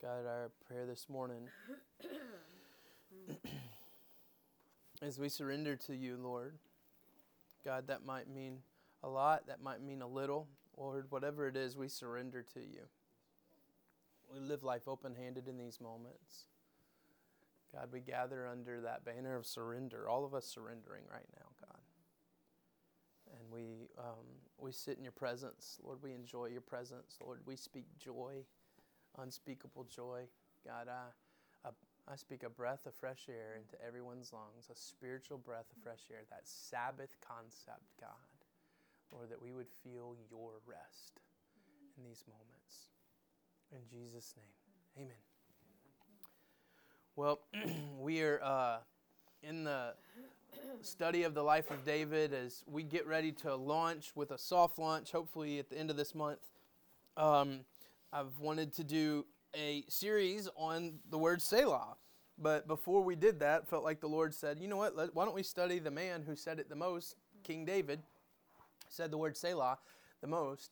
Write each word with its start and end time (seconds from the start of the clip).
God, 0.00 0.26
our 0.26 0.52
prayer 0.68 0.86
this 0.86 1.08
morning 1.08 1.48
as 5.02 5.18
we 5.18 5.28
surrender 5.28 5.74
to 5.74 5.96
you, 5.96 6.16
Lord. 6.16 6.54
God, 7.64 7.88
that 7.88 8.06
might 8.06 8.30
mean 8.32 8.58
a 9.02 9.08
lot, 9.08 9.48
that 9.48 9.60
might 9.60 9.82
mean 9.82 10.00
a 10.00 10.06
little. 10.06 10.46
Lord, 10.76 11.06
whatever 11.10 11.48
it 11.48 11.56
is, 11.56 11.76
we 11.76 11.88
surrender 11.88 12.44
to 12.54 12.60
you. 12.60 12.82
We 14.32 14.38
live 14.38 14.62
life 14.62 14.86
open 14.86 15.16
handed 15.16 15.48
in 15.48 15.58
these 15.58 15.80
moments. 15.80 16.44
God, 17.74 17.88
we 17.92 17.98
gather 17.98 18.46
under 18.46 18.80
that 18.82 19.04
banner 19.04 19.34
of 19.34 19.46
surrender, 19.46 20.08
all 20.08 20.24
of 20.24 20.32
us 20.32 20.44
surrendering 20.46 21.02
right 21.10 21.26
now, 21.36 21.46
God. 21.60 21.80
And 23.32 23.50
we, 23.52 23.88
um, 23.98 24.26
we 24.58 24.70
sit 24.70 24.96
in 24.96 25.02
your 25.02 25.12
presence. 25.12 25.80
Lord, 25.82 25.98
we 26.04 26.12
enjoy 26.12 26.46
your 26.46 26.60
presence. 26.60 27.18
Lord, 27.20 27.40
we 27.46 27.56
speak 27.56 27.86
joy 27.98 28.44
unspeakable 29.18 29.84
joy. 29.84 30.22
God, 30.64 30.88
I, 30.88 31.68
I, 32.10 32.16
speak 32.16 32.42
a 32.42 32.50
breath 32.50 32.86
of 32.86 32.94
fresh 32.94 33.26
air 33.28 33.56
into 33.56 33.76
everyone's 33.86 34.32
lungs, 34.32 34.68
a 34.70 34.76
spiritual 34.76 35.38
breath 35.38 35.66
of 35.76 35.82
fresh 35.82 36.02
air, 36.10 36.20
that 36.30 36.42
Sabbath 36.44 37.16
concept, 37.26 37.84
God. 38.00 38.10
Lord, 39.12 39.30
that 39.30 39.40
we 39.40 39.52
would 39.52 39.68
feel 39.82 40.14
your 40.30 40.52
rest 40.66 41.20
in 41.96 42.04
these 42.04 42.24
moments. 42.28 42.88
In 43.72 43.80
Jesus' 43.88 44.34
name, 44.36 45.06
amen. 45.06 45.16
Well, 47.16 47.40
we 47.98 48.22
are 48.22 48.40
uh, 48.42 48.76
in 49.42 49.64
the 49.64 49.94
study 50.82 51.22
of 51.22 51.34
the 51.34 51.42
life 51.42 51.70
of 51.70 51.84
David 51.84 52.32
as 52.32 52.64
we 52.66 52.82
get 52.82 53.06
ready 53.06 53.32
to 53.32 53.54
launch 53.54 54.12
with 54.14 54.30
a 54.30 54.38
soft 54.38 54.78
launch, 54.78 55.12
hopefully 55.12 55.58
at 55.58 55.70
the 55.70 55.78
end 55.78 55.90
of 55.90 55.96
this 55.96 56.14
month. 56.14 56.40
Um, 57.16 57.60
I've 58.12 58.38
wanted 58.38 58.72
to 58.74 58.84
do 58.84 59.26
a 59.54 59.84
series 59.88 60.48
on 60.56 60.98
the 61.10 61.18
word 61.18 61.42
Selah. 61.42 61.96
But 62.38 62.66
before 62.66 63.02
we 63.02 63.16
did 63.16 63.40
that, 63.40 63.68
felt 63.68 63.84
like 63.84 64.00
the 64.00 64.08
Lord 64.08 64.32
said, 64.32 64.58
you 64.60 64.68
know 64.68 64.76
what, 64.76 64.96
let, 64.96 65.14
why 65.14 65.24
don't 65.24 65.34
we 65.34 65.42
study 65.42 65.78
the 65.78 65.90
man 65.90 66.22
who 66.26 66.36
said 66.36 66.58
it 66.58 66.68
the 66.68 66.76
most, 66.76 67.16
King 67.42 67.64
David, 67.64 68.00
said 68.88 69.10
the 69.10 69.18
word 69.18 69.36
Selah 69.36 69.78
the 70.20 70.26
most 70.26 70.70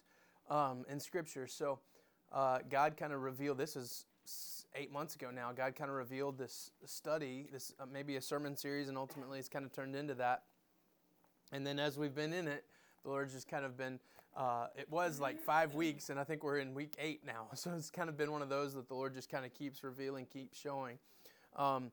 um, 0.48 0.84
in 0.88 0.98
Scripture. 0.98 1.46
So 1.46 1.80
uh, 2.32 2.60
God 2.70 2.96
kind 2.96 3.12
of 3.12 3.20
revealed, 3.22 3.58
this 3.58 3.76
is 3.76 4.06
eight 4.74 4.92
months 4.92 5.14
ago 5.14 5.30
now, 5.30 5.52
God 5.52 5.74
kind 5.74 5.90
of 5.90 5.96
revealed 5.96 6.38
this 6.38 6.70
study, 6.84 7.48
this 7.52 7.74
uh, 7.78 7.84
maybe 7.92 8.16
a 8.16 8.22
sermon 8.22 8.56
series, 8.56 8.88
and 8.88 8.96
ultimately 8.96 9.38
it's 9.38 9.48
kind 9.48 9.64
of 9.64 9.72
turned 9.72 9.94
into 9.94 10.14
that. 10.14 10.44
And 11.52 11.66
then 11.66 11.78
as 11.78 11.98
we've 11.98 12.14
been 12.14 12.32
in 12.32 12.48
it, 12.48 12.64
the 13.02 13.10
Lord's 13.10 13.34
just 13.34 13.48
kind 13.48 13.64
of 13.64 13.76
been 13.76 14.00
uh, 14.36 14.66
it 14.76 14.90
was 14.90 15.18
like 15.18 15.40
five 15.40 15.74
weeks, 15.74 16.10
and 16.10 16.20
I 16.20 16.24
think 16.24 16.44
we're 16.44 16.58
in 16.58 16.74
week 16.74 16.94
eight 16.98 17.24
now. 17.24 17.48
So 17.54 17.72
it's 17.74 17.90
kind 17.90 18.08
of 18.10 18.16
been 18.16 18.30
one 18.30 18.42
of 18.42 18.50
those 18.50 18.74
that 18.74 18.86
the 18.86 18.94
Lord 18.94 19.14
just 19.14 19.30
kind 19.30 19.46
of 19.46 19.54
keeps 19.54 19.82
revealing, 19.82 20.26
keeps 20.26 20.58
showing. 20.58 20.98
Um, 21.56 21.90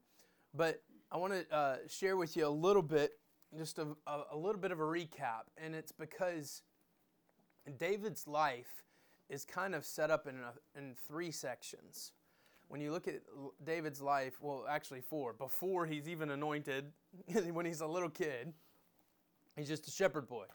but 0.54 0.82
I 1.10 1.18
want 1.18 1.34
to 1.34 1.56
uh, 1.56 1.78
share 1.88 2.18
with 2.18 2.36
you 2.36 2.46
a 2.46 2.50
little 2.50 2.82
bit, 2.82 3.14
just 3.58 3.80
a, 3.80 3.88
a, 4.06 4.36
little 4.36 4.60
bit 4.60 4.72
of 4.72 4.80
a 4.80 4.84
recap, 4.84 5.46
and 5.58 5.74
it's 5.74 5.92
because 5.92 6.64
David's 7.78 8.28
life 8.28 8.84
is 9.30 9.46
kind 9.46 9.74
of 9.74 9.86
set 9.86 10.12
up 10.12 10.28
in, 10.28 10.36
a, 10.36 10.78
in 10.78 10.96
three 11.08 11.32
sections. 11.32 12.12
When 12.68 12.82
you 12.82 12.92
look 12.92 13.08
at 13.08 13.22
David's 13.64 14.02
life, 14.02 14.34
well, 14.42 14.66
actually 14.70 15.02
four. 15.02 15.34
Before 15.34 15.86
he's 15.86 16.10
even 16.10 16.30
anointed, 16.30 16.92
when 17.52 17.66
he's 17.66 17.82
a 17.82 17.88
little 17.88 18.10
kid, 18.10 18.54
he's 19.56 19.70
just 19.70 19.88
a 19.88 19.92
shepherd 19.92 20.28
boy. 20.28 20.46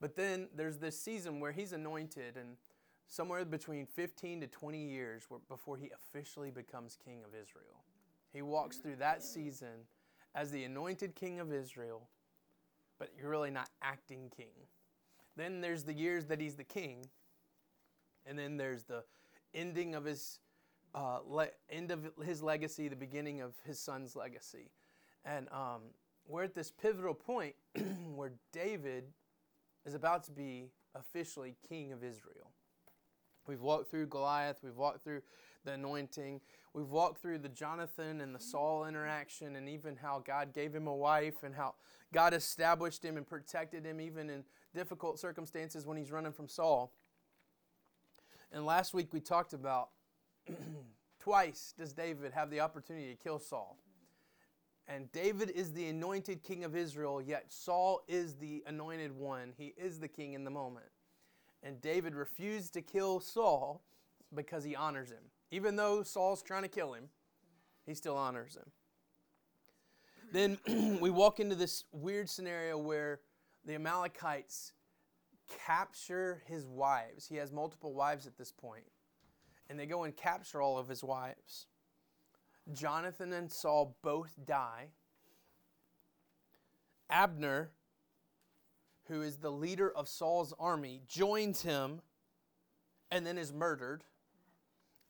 But 0.00 0.16
then 0.16 0.48
there's 0.54 0.78
this 0.78 1.00
season 1.00 1.40
where 1.40 1.52
he's 1.52 1.72
anointed, 1.72 2.36
and 2.36 2.56
somewhere 3.08 3.44
between 3.44 3.86
15 3.86 4.42
to 4.42 4.46
20 4.46 4.78
years 4.78 5.26
before 5.48 5.76
he 5.76 5.90
officially 5.94 6.50
becomes 6.50 6.98
king 7.02 7.22
of 7.24 7.30
Israel. 7.30 7.84
He 8.32 8.42
walks 8.42 8.76
through 8.76 8.96
that 8.96 9.22
season 9.22 9.86
as 10.34 10.50
the 10.50 10.64
anointed 10.64 11.14
king 11.14 11.40
of 11.40 11.52
Israel, 11.52 12.08
but 12.98 13.10
you're 13.18 13.30
really 13.30 13.50
not 13.50 13.70
acting 13.80 14.30
king. 14.36 14.52
Then 15.36 15.60
there's 15.60 15.84
the 15.84 15.94
years 15.94 16.26
that 16.26 16.40
he's 16.40 16.54
the 16.54 16.64
king, 16.64 17.06
and 18.26 18.38
then 18.38 18.56
there's 18.56 18.84
the 18.84 19.04
ending 19.54 19.94
of 19.94 20.04
his 20.04 20.40
uh, 20.94 21.18
le- 21.26 21.48
end 21.70 21.90
of 21.90 22.10
his 22.24 22.42
legacy, 22.42 22.88
the 22.88 22.96
beginning 22.96 23.40
of 23.40 23.54
his 23.64 23.78
son's 23.78 24.16
legacy, 24.16 24.70
and 25.24 25.48
um, 25.52 25.82
we're 26.26 26.44
at 26.44 26.54
this 26.54 26.70
pivotal 26.70 27.14
point 27.14 27.54
where 28.14 28.32
David 28.52 29.04
is 29.86 29.94
about 29.94 30.24
to 30.24 30.32
be 30.32 30.70
officially 30.94 31.54
king 31.68 31.92
of 31.92 32.02
Israel. 32.02 32.50
We've 33.46 33.62
walked 33.62 33.90
through 33.90 34.08
Goliath, 34.08 34.58
we've 34.62 34.76
walked 34.76 35.04
through 35.04 35.22
the 35.64 35.72
anointing, 35.72 36.40
we've 36.74 36.90
walked 36.90 37.22
through 37.22 37.38
the 37.38 37.48
Jonathan 37.48 38.20
and 38.20 38.34
the 38.34 38.40
Saul 38.40 38.86
interaction, 38.86 39.54
and 39.54 39.68
even 39.68 39.96
how 39.96 40.22
God 40.26 40.52
gave 40.52 40.74
him 40.74 40.88
a 40.88 40.94
wife, 40.94 41.44
and 41.44 41.54
how 41.54 41.74
God 42.12 42.34
established 42.34 43.04
him 43.04 43.16
and 43.16 43.26
protected 43.26 43.86
him 43.86 44.00
even 44.00 44.28
in 44.28 44.42
difficult 44.74 45.20
circumstances 45.20 45.86
when 45.86 45.96
he's 45.96 46.10
running 46.10 46.32
from 46.32 46.48
Saul. 46.48 46.92
And 48.52 48.66
last 48.66 48.92
week 48.92 49.12
we 49.12 49.20
talked 49.20 49.52
about 49.52 49.90
twice 51.20 51.74
does 51.78 51.92
David 51.92 52.32
have 52.32 52.50
the 52.50 52.60
opportunity 52.60 53.10
to 53.10 53.16
kill 53.16 53.38
Saul. 53.38 53.76
And 54.88 55.10
David 55.10 55.50
is 55.50 55.72
the 55.72 55.88
anointed 55.88 56.42
king 56.44 56.62
of 56.64 56.76
Israel, 56.76 57.20
yet 57.20 57.46
Saul 57.48 58.02
is 58.06 58.36
the 58.36 58.62
anointed 58.66 59.12
one. 59.12 59.52
He 59.56 59.74
is 59.76 59.98
the 59.98 60.08
king 60.08 60.34
in 60.34 60.44
the 60.44 60.50
moment. 60.50 60.86
And 61.62 61.80
David 61.80 62.14
refused 62.14 62.72
to 62.74 62.82
kill 62.82 63.18
Saul 63.18 63.82
because 64.34 64.62
he 64.62 64.76
honors 64.76 65.10
him. 65.10 65.24
Even 65.50 65.74
though 65.74 66.02
Saul's 66.02 66.42
trying 66.42 66.62
to 66.62 66.68
kill 66.68 66.92
him, 66.92 67.08
he 67.84 67.94
still 67.94 68.16
honors 68.16 68.56
him. 68.56 68.70
Then 70.32 70.98
we 71.00 71.10
walk 71.10 71.40
into 71.40 71.54
this 71.54 71.84
weird 71.92 72.28
scenario 72.28 72.78
where 72.78 73.20
the 73.64 73.74
Amalekites 73.74 74.72
capture 75.66 76.42
his 76.46 76.66
wives. 76.66 77.26
He 77.26 77.36
has 77.36 77.52
multiple 77.52 77.94
wives 77.94 78.26
at 78.26 78.36
this 78.36 78.52
point, 78.52 78.84
and 79.68 79.78
they 79.78 79.86
go 79.86 80.04
and 80.04 80.16
capture 80.16 80.60
all 80.60 80.78
of 80.78 80.88
his 80.88 81.02
wives. 81.04 81.66
Jonathan 82.72 83.32
and 83.32 83.50
Saul 83.50 83.96
both 84.02 84.34
die. 84.44 84.88
Abner, 87.08 87.70
who 89.08 89.22
is 89.22 89.36
the 89.36 89.50
leader 89.50 89.90
of 89.90 90.08
Saul's 90.08 90.52
army, 90.58 91.00
joins 91.06 91.62
him 91.62 92.00
and 93.10 93.26
then 93.26 93.38
is 93.38 93.52
murdered. 93.52 94.02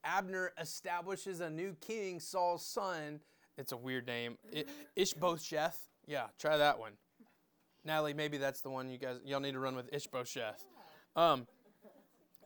Abner 0.05 0.53
establishes 0.61 1.41
a 1.41 1.51
new 1.51 1.75
king, 1.81 2.21
Saul's 2.21 2.65
son. 2.65 3.21
It's 3.57 3.73
a 3.73 3.77
weird 3.77 4.07
name. 4.07 4.37
Ishbosheth. 4.95 5.89
Yeah, 6.07 6.27
try 6.39 6.59
that 6.59 6.79
one. 6.79 6.93
Natalie, 7.85 8.15
maybe 8.15 8.37
that's 8.37 8.61
the 8.61 8.71
one 8.71 8.91
you 8.91 8.99
guys 8.99 9.19
y'all 9.25 9.41
need 9.41 9.53
to 9.53 9.59
run 9.59 9.77
with 9.77 9.89
Ishbosheth. 9.93 10.67
Um, 11.15 11.47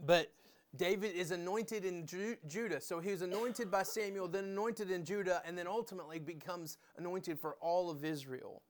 but 0.05 0.33
David 0.77 1.15
is 1.15 1.33
anointed 1.33 1.85
in 1.85 2.07
Ju- 2.07 2.37
Judah. 2.47 2.81
So 2.81 3.01
he 3.01 3.11
was 3.11 3.23
anointed 3.23 3.71
by 3.71 3.83
Samuel, 3.83 4.29
then 4.29 4.45
anointed 4.45 4.91
in 4.91 5.05
Judah, 5.05 5.43
and 5.45 5.59
then 5.59 5.67
ultimately 5.67 6.19
becomes 6.19 6.79
anointed 6.97 7.41
for 7.41 7.57
all 7.61 7.91
of 7.91 8.05
Israel. 8.05 8.63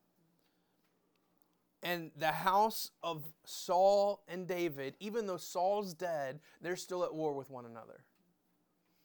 And 1.83 2.11
the 2.17 2.33
house 2.33 2.91
of 3.03 3.25
Saul 3.45 4.23
and 4.29 4.47
David, 4.47 4.97
even 5.01 5.27
though 5.27 5.37
Saul's 5.39 5.95
dead, 5.95 6.41
they're 6.61 6.77
still 6.77 7.05
at 7.05 7.15
war 7.15 7.35
with 7.35 7.51
one 7.51 7.65
another 7.65 8.05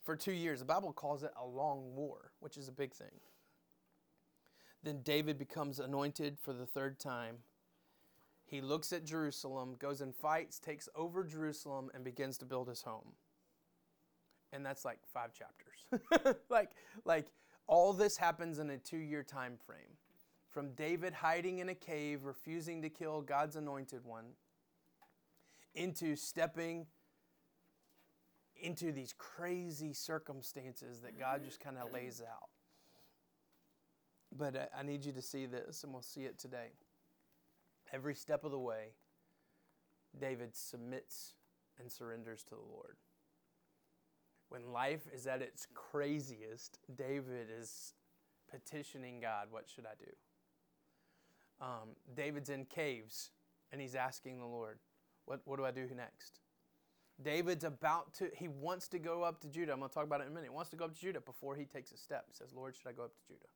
for 0.03 0.15
two 0.15 0.33
years. 0.33 0.59
The 0.59 0.65
Bible 0.65 0.93
calls 0.93 1.23
it 1.23 1.31
a 1.41 1.45
long 1.45 1.95
war, 1.95 2.31
which 2.39 2.57
is 2.57 2.67
a 2.67 2.73
big 2.73 2.93
thing. 2.93 3.19
Then 4.83 5.01
David 5.01 5.37
becomes 5.37 5.79
anointed 5.79 6.37
for 6.39 6.53
the 6.53 6.65
third 6.65 6.99
time 6.99 7.37
he 8.45 8.61
looks 8.61 8.93
at 8.93 9.03
Jerusalem, 9.03 9.75
goes 9.79 10.01
and 10.01 10.15
fights, 10.15 10.59
takes 10.59 10.87
over 10.95 11.23
Jerusalem, 11.23 11.89
and 11.93 12.03
begins 12.03 12.37
to 12.39 12.45
build 12.45 12.67
his 12.67 12.83
home. 12.83 13.13
And 14.53 14.65
that's 14.65 14.85
like 14.85 14.99
five 15.11 15.31
chapters. 15.33 16.35
like, 16.49 16.71
like 17.03 17.27
all 17.67 17.91
this 17.91 18.17
happens 18.17 18.59
in 18.59 18.69
a 18.69 18.77
two-year 18.77 19.23
time 19.23 19.57
frame. 19.65 19.97
From 20.49 20.73
David 20.73 21.13
hiding 21.13 21.59
in 21.59 21.69
a 21.69 21.75
cave, 21.75 22.23
refusing 22.23 22.81
to 22.83 22.89
kill 22.89 23.21
God's 23.21 23.55
anointed 23.55 24.05
one, 24.05 24.25
into 25.73 26.15
stepping 26.15 26.85
into 28.61 28.91
these 28.91 29.13
crazy 29.17 29.91
circumstances 29.91 31.01
that 31.01 31.19
God 31.19 31.43
just 31.43 31.59
kind 31.59 31.77
of 31.77 31.91
lays 31.91 32.21
out. 32.21 32.49
But 34.37 34.55
uh, 34.55 34.65
I 34.77 34.83
need 34.83 35.03
you 35.03 35.11
to 35.11 35.21
see 35.21 35.45
this, 35.45 35.83
and 35.83 35.91
we'll 35.91 36.01
see 36.01 36.21
it 36.21 36.39
today. 36.39 36.69
Every 37.95 38.13
step 38.13 38.43
of 38.43 38.51
the 38.51 38.59
way, 38.59 38.87
David 40.19 40.53
submits 40.53 41.35
and 41.79 41.89
surrenders 41.89 42.43
to 42.43 42.49
the 42.49 42.73
Lord. 42.73 42.97
When 44.49 44.73
life 44.73 45.07
is 45.13 45.27
at 45.27 45.41
its 45.41 45.65
craziest, 45.73 46.77
David 46.93 47.47
is 47.57 47.93
petitioning 48.51 49.21
God, 49.21 49.47
What 49.49 49.69
should 49.73 49.85
I 49.85 49.95
do? 49.97 50.11
Um, 51.65 51.95
David's 52.13 52.49
in 52.49 52.65
caves 52.65 53.31
and 53.71 53.79
he's 53.79 53.95
asking 53.95 54.39
the 54.39 54.45
Lord, 54.45 54.79
what, 55.23 55.39
what 55.45 55.57
do 55.57 55.63
I 55.63 55.71
do 55.71 55.87
next? 55.95 56.41
David's 57.23 57.63
about 57.63 58.13
to, 58.15 58.29
he 58.35 58.49
wants 58.49 58.89
to 58.89 58.99
go 58.99 59.23
up 59.23 59.39
to 59.39 59.47
Judah. 59.47 59.71
I'm 59.71 59.79
going 59.79 59.89
to 59.89 59.95
talk 59.95 60.03
about 60.03 60.19
it 60.19 60.25
in 60.25 60.31
a 60.31 60.35
minute. 60.35 60.47
He 60.47 60.55
wants 60.55 60.69
to 60.71 60.75
go 60.75 60.83
up 60.83 60.93
to 60.93 60.99
Judah 60.99 61.21
before 61.21 61.55
he 61.55 61.63
takes 61.63 61.93
a 61.93 61.97
step. 61.97 62.25
He 62.27 62.33
says, 62.33 62.53
Lord, 62.53 62.75
should 62.75 62.89
I 62.89 62.91
go 62.91 63.03
up 63.03 63.15
to 63.15 63.25
Judah? 63.25 63.47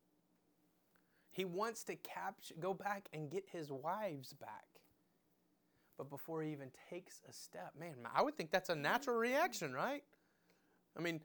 He 1.32 1.46
wants 1.46 1.84
to 1.86 1.96
capture, 1.96 2.56
go 2.60 2.74
back 2.74 3.08
and 3.14 3.30
get 3.30 3.46
his 3.52 3.72
wives 3.72 4.34
back. 4.34 4.68
But 5.98 6.10
before 6.10 6.42
he 6.42 6.52
even 6.52 6.72
takes 6.90 7.22
a 7.30 7.34
step, 7.34 7.74
man, 7.78 7.96
I 8.16 8.22
would 8.22 8.38
think 8.38 8.52
that's 8.52 8.70
a 8.70 8.76
natural 8.76 9.18
reaction, 9.18 9.74
right? 9.74 10.04
I 10.98 11.02
mean, 11.02 11.20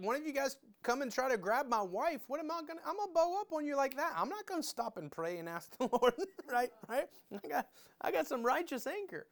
one 0.00 0.16
of 0.16 0.26
you 0.26 0.32
guys 0.32 0.56
come 0.82 1.02
and 1.02 1.12
try 1.12 1.28
to 1.28 1.36
grab 1.36 1.68
my 1.68 1.82
wife. 1.82 2.22
What 2.26 2.40
am 2.40 2.50
I 2.50 2.60
gonna? 2.66 2.80
I'm 2.86 2.96
gonna 2.96 3.12
bow 3.12 3.40
up 3.40 3.52
on 3.52 3.66
you 3.66 3.76
like 3.76 3.96
that. 3.96 4.12
I'm 4.16 4.28
not 4.28 4.46
gonna 4.46 4.62
stop 4.62 4.96
and 4.96 5.10
pray 5.10 5.38
and 5.38 5.48
ask 5.48 5.76
the 5.78 5.88
Lord, 5.92 6.14
right? 6.50 6.70
Right? 6.88 7.06
I 7.44 7.48
got, 7.48 7.68
I 8.00 8.10
got 8.12 8.26
some 8.26 8.42
righteous 8.42 8.86
anger. 8.86 9.26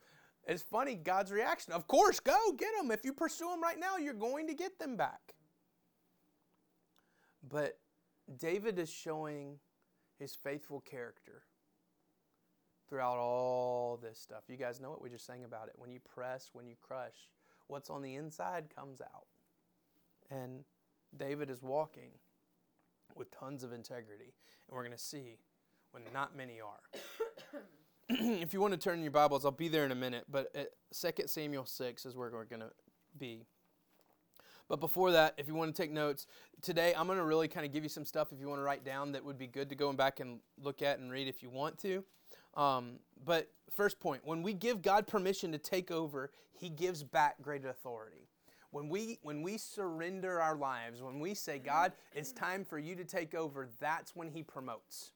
It's 0.46 0.62
funny 0.62 0.96
God's 0.96 1.30
reaction. 1.30 1.72
Of 1.72 1.86
course, 1.86 2.18
go 2.20 2.36
get 2.58 2.70
them. 2.76 2.90
If 2.90 3.04
you 3.04 3.12
pursue 3.12 3.48
them 3.48 3.62
right 3.62 3.78
now, 3.78 3.96
you're 3.96 4.14
going 4.14 4.48
to 4.48 4.54
get 4.54 4.78
them 4.78 4.96
back. 4.96 5.34
But 7.48 7.78
David 8.38 8.78
is 8.78 8.90
showing 8.90 9.58
his 10.22 10.36
faithful 10.36 10.80
character 10.80 11.42
throughout 12.88 13.18
all 13.18 13.98
this 14.00 14.18
stuff. 14.18 14.44
You 14.48 14.56
guys 14.56 14.80
know 14.80 14.90
what 14.90 15.02
We 15.02 15.10
just 15.10 15.26
sang 15.26 15.44
about 15.44 15.66
it. 15.66 15.74
When 15.76 15.90
you 15.90 15.98
press, 15.98 16.50
when 16.52 16.66
you 16.66 16.76
crush, 16.80 17.28
what's 17.66 17.90
on 17.90 18.02
the 18.02 18.14
inside 18.14 18.66
comes 18.74 19.00
out. 19.00 19.26
And 20.30 20.64
David 21.16 21.50
is 21.50 21.60
walking 21.60 22.12
with 23.16 23.30
tons 23.32 23.64
of 23.64 23.72
integrity. 23.72 24.32
And 24.68 24.76
we're 24.76 24.84
going 24.84 24.96
to 24.96 25.02
see 25.02 25.38
when 25.90 26.04
not 26.14 26.36
many 26.36 26.60
are. 26.60 27.60
if 28.08 28.54
you 28.54 28.60
want 28.60 28.74
to 28.74 28.78
turn 28.78 29.02
your 29.02 29.10
Bibles, 29.10 29.44
I'll 29.44 29.50
be 29.50 29.68
there 29.68 29.84
in 29.84 29.90
a 29.90 29.96
minute. 29.96 30.26
But 30.30 30.54
uh, 30.56 31.10
2 31.10 31.24
Samuel 31.26 31.66
6 31.66 32.06
is 32.06 32.16
where 32.16 32.30
we're 32.30 32.44
going 32.44 32.60
to 32.60 32.70
be. 33.18 33.44
But 34.68 34.80
before 34.80 35.10
that, 35.10 35.34
if 35.36 35.48
you 35.48 35.54
want 35.54 35.74
to 35.74 35.82
take 35.82 35.90
notes, 35.90 36.26
today 36.62 36.94
I'm 36.96 37.06
going 37.06 37.18
to 37.18 37.24
really 37.24 37.48
kind 37.48 37.66
of 37.66 37.72
give 37.72 37.82
you 37.82 37.88
some 37.88 38.04
stuff 38.04 38.32
if 38.32 38.40
you 38.40 38.48
want 38.48 38.60
to 38.60 38.64
write 38.64 38.84
down 38.84 39.12
that 39.12 39.24
would 39.24 39.38
be 39.38 39.48
good 39.48 39.68
to 39.68 39.74
go 39.74 39.92
back 39.92 40.20
and 40.20 40.38
look 40.62 40.80
at 40.80 41.00
and 41.00 41.10
read 41.10 41.28
if 41.28 41.42
you 41.42 41.50
want 41.50 41.78
to. 41.78 42.04
Um, 42.54 43.00
but 43.24 43.50
first 43.70 44.00
point 44.00 44.22
when 44.24 44.42
we 44.42 44.54
give 44.54 44.82
God 44.82 45.06
permission 45.06 45.52
to 45.52 45.58
take 45.58 45.90
over, 45.90 46.30
He 46.52 46.68
gives 46.68 47.02
back 47.02 47.36
great 47.42 47.64
authority. 47.64 48.28
When 48.70 48.88
we, 48.88 49.18
when 49.22 49.42
we 49.42 49.58
surrender 49.58 50.40
our 50.40 50.56
lives, 50.56 51.02
when 51.02 51.20
we 51.20 51.34
say, 51.34 51.58
God, 51.58 51.92
it's 52.14 52.32
time 52.32 52.64
for 52.64 52.78
you 52.78 52.94
to 52.94 53.04
take 53.04 53.34
over, 53.34 53.68
that's 53.80 54.16
when 54.16 54.30
He 54.30 54.42
promotes. 54.42 55.12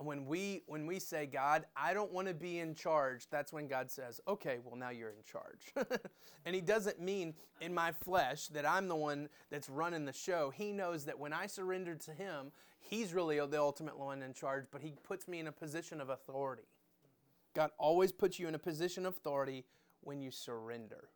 When 0.00 0.24
we, 0.24 0.62
when 0.66 0.86
we 0.86 0.98
say, 0.98 1.26
God, 1.26 1.66
I 1.76 1.92
don't 1.92 2.10
want 2.12 2.26
to 2.26 2.34
be 2.34 2.58
in 2.60 2.74
charge, 2.74 3.26
that's 3.30 3.52
when 3.52 3.68
God 3.68 3.90
says, 3.90 4.20
okay, 4.26 4.58
well, 4.64 4.74
now 4.74 4.88
you're 4.88 5.10
in 5.10 5.22
charge. 5.24 5.72
and 6.46 6.54
He 6.54 6.60
doesn't 6.62 7.00
mean 7.00 7.34
in 7.60 7.74
my 7.74 7.92
flesh 7.92 8.48
that 8.48 8.66
I'm 8.66 8.88
the 8.88 8.96
one 8.96 9.28
that's 9.50 9.68
running 9.68 10.06
the 10.06 10.12
show. 10.12 10.50
He 10.50 10.72
knows 10.72 11.04
that 11.04 11.18
when 11.18 11.32
I 11.32 11.46
surrender 11.46 11.94
to 11.94 12.12
Him, 12.12 12.52
He's 12.80 13.14
really 13.14 13.36
the 13.38 13.60
ultimate 13.60 13.98
one 13.98 14.22
in 14.22 14.32
charge, 14.32 14.64
but 14.72 14.80
He 14.80 14.94
puts 15.02 15.28
me 15.28 15.38
in 15.38 15.46
a 15.46 15.52
position 15.52 16.00
of 16.00 16.08
authority. 16.08 16.64
God 17.54 17.70
always 17.78 18.12
puts 18.12 18.38
you 18.38 18.48
in 18.48 18.54
a 18.54 18.58
position 18.58 19.04
of 19.06 19.16
authority 19.16 19.64
when 20.00 20.20
you 20.20 20.30
surrender. 20.30 21.08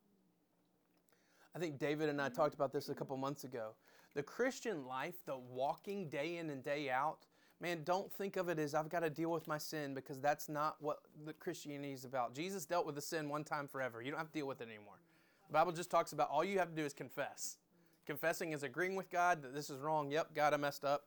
I 1.54 1.58
think 1.58 1.78
David 1.78 2.10
and 2.10 2.20
I 2.20 2.28
talked 2.28 2.54
about 2.54 2.72
this 2.72 2.90
a 2.90 2.94
couple 2.94 3.16
months 3.16 3.44
ago. 3.44 3.70
The 4.14 4.22
Christian 4.22 4.86
life, 4.86 5.14
the 5.24 5.38
walking 5.38 6.08
day 6.08 6.36
in 6.36 6.50
and 6.50 6.62
day 6.62 6.90
out, 6.90 7.26
man, 7.60 7.82
don't 7.84 8.12
think 8.12 8.36
of 8.36 8.48
it 8.48 8.58
as 8.58 8.74
I've 8.74 8.88
got 8.88 9.00
to 9.00 9.10
deal 9.10 9.30
with 9.30 9.46
my 9.48 9.58
sin 9.58 9.94
because 9.94 10.20
that's 10.20 10.48
not 10.48 10.76
what 10.80 10.98
the 11.24 11.32
Christianity 11.32 11.92
is 11.92 12.04
about. 12.04 12.34
Jesus 12.34 12.66
dealt 12.66 12.86
with 12.86 12.94
the 12.94 13.00
sin 13.00 13.28
one 13.28 13.44
time 13.44 13.66
forever. 13.68 14.02
You 14.02 14.10
don't 14.10 14.18
have 14.18 14.32
to 14.32 14.38
deal 14.38 14.46
with 14.46 14.60
it 14.60 14.68
anymore. 14.68 14.98
The 15.48 15.52
Bible 15.52 15.72
just 15.72 15.90
talks 15.90 16.12
about 16.12 16.28
all 16.30 16.44
you 16.44 16.58
have 16.58 16.70
to 16.70 16.76
do 16.76 16.84
is 16.84 16.92
confess. 16.92 17.58
Confessing 18.06 18.52
is 18.52 18.62
agreeing 18.62 18.94
with 18.94 19.10
God 19.10 19.42
that 19.42 19.54
this 19.54 19.70
is 19.70 19.80
wrong. 19.80 20.10
Yep, 20.10 20.34
God, 20.34 20.54
I 20.54 20.56
messed 20.56 20.84
up. 20.84 21.06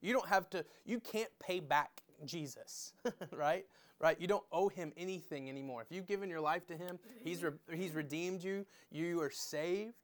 You 0.00 0.12
don't 0.12 0.28
have 0.28 0.50
to, 0.50 0.64
you 0.84 1.00
can't 1.00 1.30
pay 1.38 1.60
back 1.60 2.02
Jesus, 2.24 2.92
right? 3.32 3.64
right? 4.00 4.20
You 4.20 4.26
don't 4.26 4.44
owe 4.52 4.68
him 4.68 4.92
anything 4.96 5.48
anymore. 5.48 5.82
If 5.82 5.94
you've 5.94 6.06
given 6.06 6.28
your 6.28 6.40
life 6.40 6.66
to 6.66 6.76
him, 6.76 6.98
he's, 7.22 7.42
re- 7.42 7.52
he's 7.72 7.92
redeemed 7.92 8.42
you, 8.44 8.66
you 8.90 9.20
are 9.22 9.30
saved. 9.30 9.94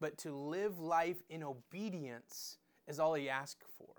But 0.00 0.16
to 0.18 0.32
live 0.32 0.78
life 0.78 1.16
in 1.28 1.42
obedience 1.42 2.58
is 2.86 3.00
all 3.00 3.14
he 3.14 3.28
asks 3.28 3.64
for. 3.76 3.97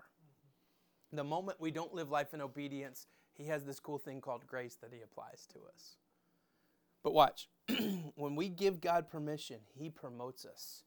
The 1.12 1.24
moment 1.24 1.60
we 1.60 1.70
don't 1.70 1.94
live 1.94 2.10
life 2.10 2.34
in 2.34 2.40
obedience, 2.40 3.06
he 3.32 3.44
has 3.46 3.64
this 3.64 3.80
cool 3.80 3.98
thing 3.98 4.20
called 4.20 4.46
grace 4.46 4.76
that 4.80 4.92
he 4.92 5.00
applies 5.02 5.46
to 5.52 5.58
us. 5.74 5.96
But 7.02 7.14
watch, 7.14 7.48
when 8.14 8.36
we 8.36 8.48
give 8.48 8.80
God 8.80 9.08
permission, 9.08 9.58
he 9.74 9.88
promotes 9.88 10.44
us. 10.44 10.84